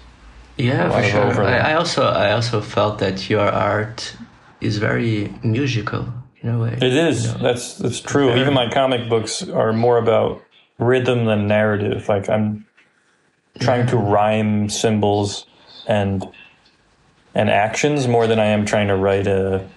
[0.57, 1.45] Yeah, for sure.
[1.45, 4.17] I, I also I also felt that your art
[4.61, 6.07] is very musical
[6.43, 6.75] in a way.
[6.75, 7.35] It is.
[7.35, 8.35] That's that's true.
[8.37, 10.43] Even my comic books are more about
[10.79, 12.09] rhythm than narrative.
[12.09, 12.67] Like I'm
[13.61, 15.47] trying to rhyme symbols
[15.87, 16.25] and
[17.35, 19.69] and actions more than I am trying to write a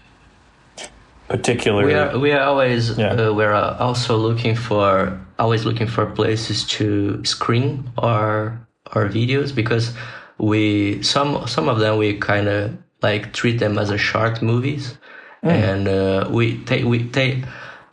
[1.27, 1.85] particular.
[1.85, 3.13] we are we are always Yeah.
[3.13, 8.59] uh, we're also looking for always looking for places to screen our
[8.93, 9.93] our videos because
[10.37, 14.97] we some some of them we kind of like treat them as a short movies
[15.43, 17.43] and uh, we they we they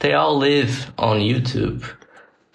[0.00, 1.84] they all live on YouTube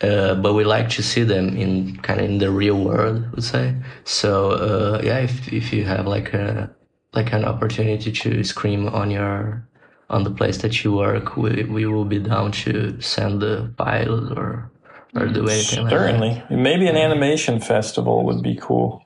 [0.01, 3.29] uh, but we like to see them in kind of in the real world, I
[3.31, 3.75] would say.
[4.05, 6.69] So uh, yeah, if if you have like a
[7.13, 9.67] like an opportunity to scream on your
[10.09, 14.37] on the place that you work, we we will be down to send the pilot
[14.37, 14.71] or
[15.15, 15.99] or do anything like that.
[15.99, 19.03] Certainly, maybe an animation festival would be cool.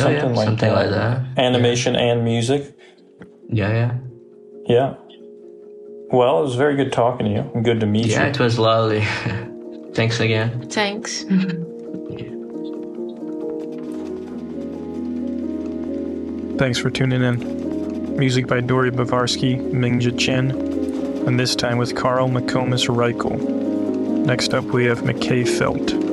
[0.00, 1.22] Oh, yeah, something like that.
[1.36, 2.76] Animation and music.
[3.48, 3.94] Yeah, yeah,
[4.66, 4.94] Yeah.
[6.10, 7.62] Well, it was very good talking to you.
[7.62, 8.12] Good to meet you.
[8.12, 8.26] yeah.
[8.26, 9.04] It was lovely.
[9.94, 10.68] Thanks again.
[10.68, 11.24] Thanks.
[16.58, 18.16] Thanks for tuning in.
[18.16, 20.50] Music by Dory Bavarsky, Mingja Chen,
[21.26, 23.38] and this time with Carl McComas Reichel.
[24.24, 26.05] Next up, we have McKay Felt.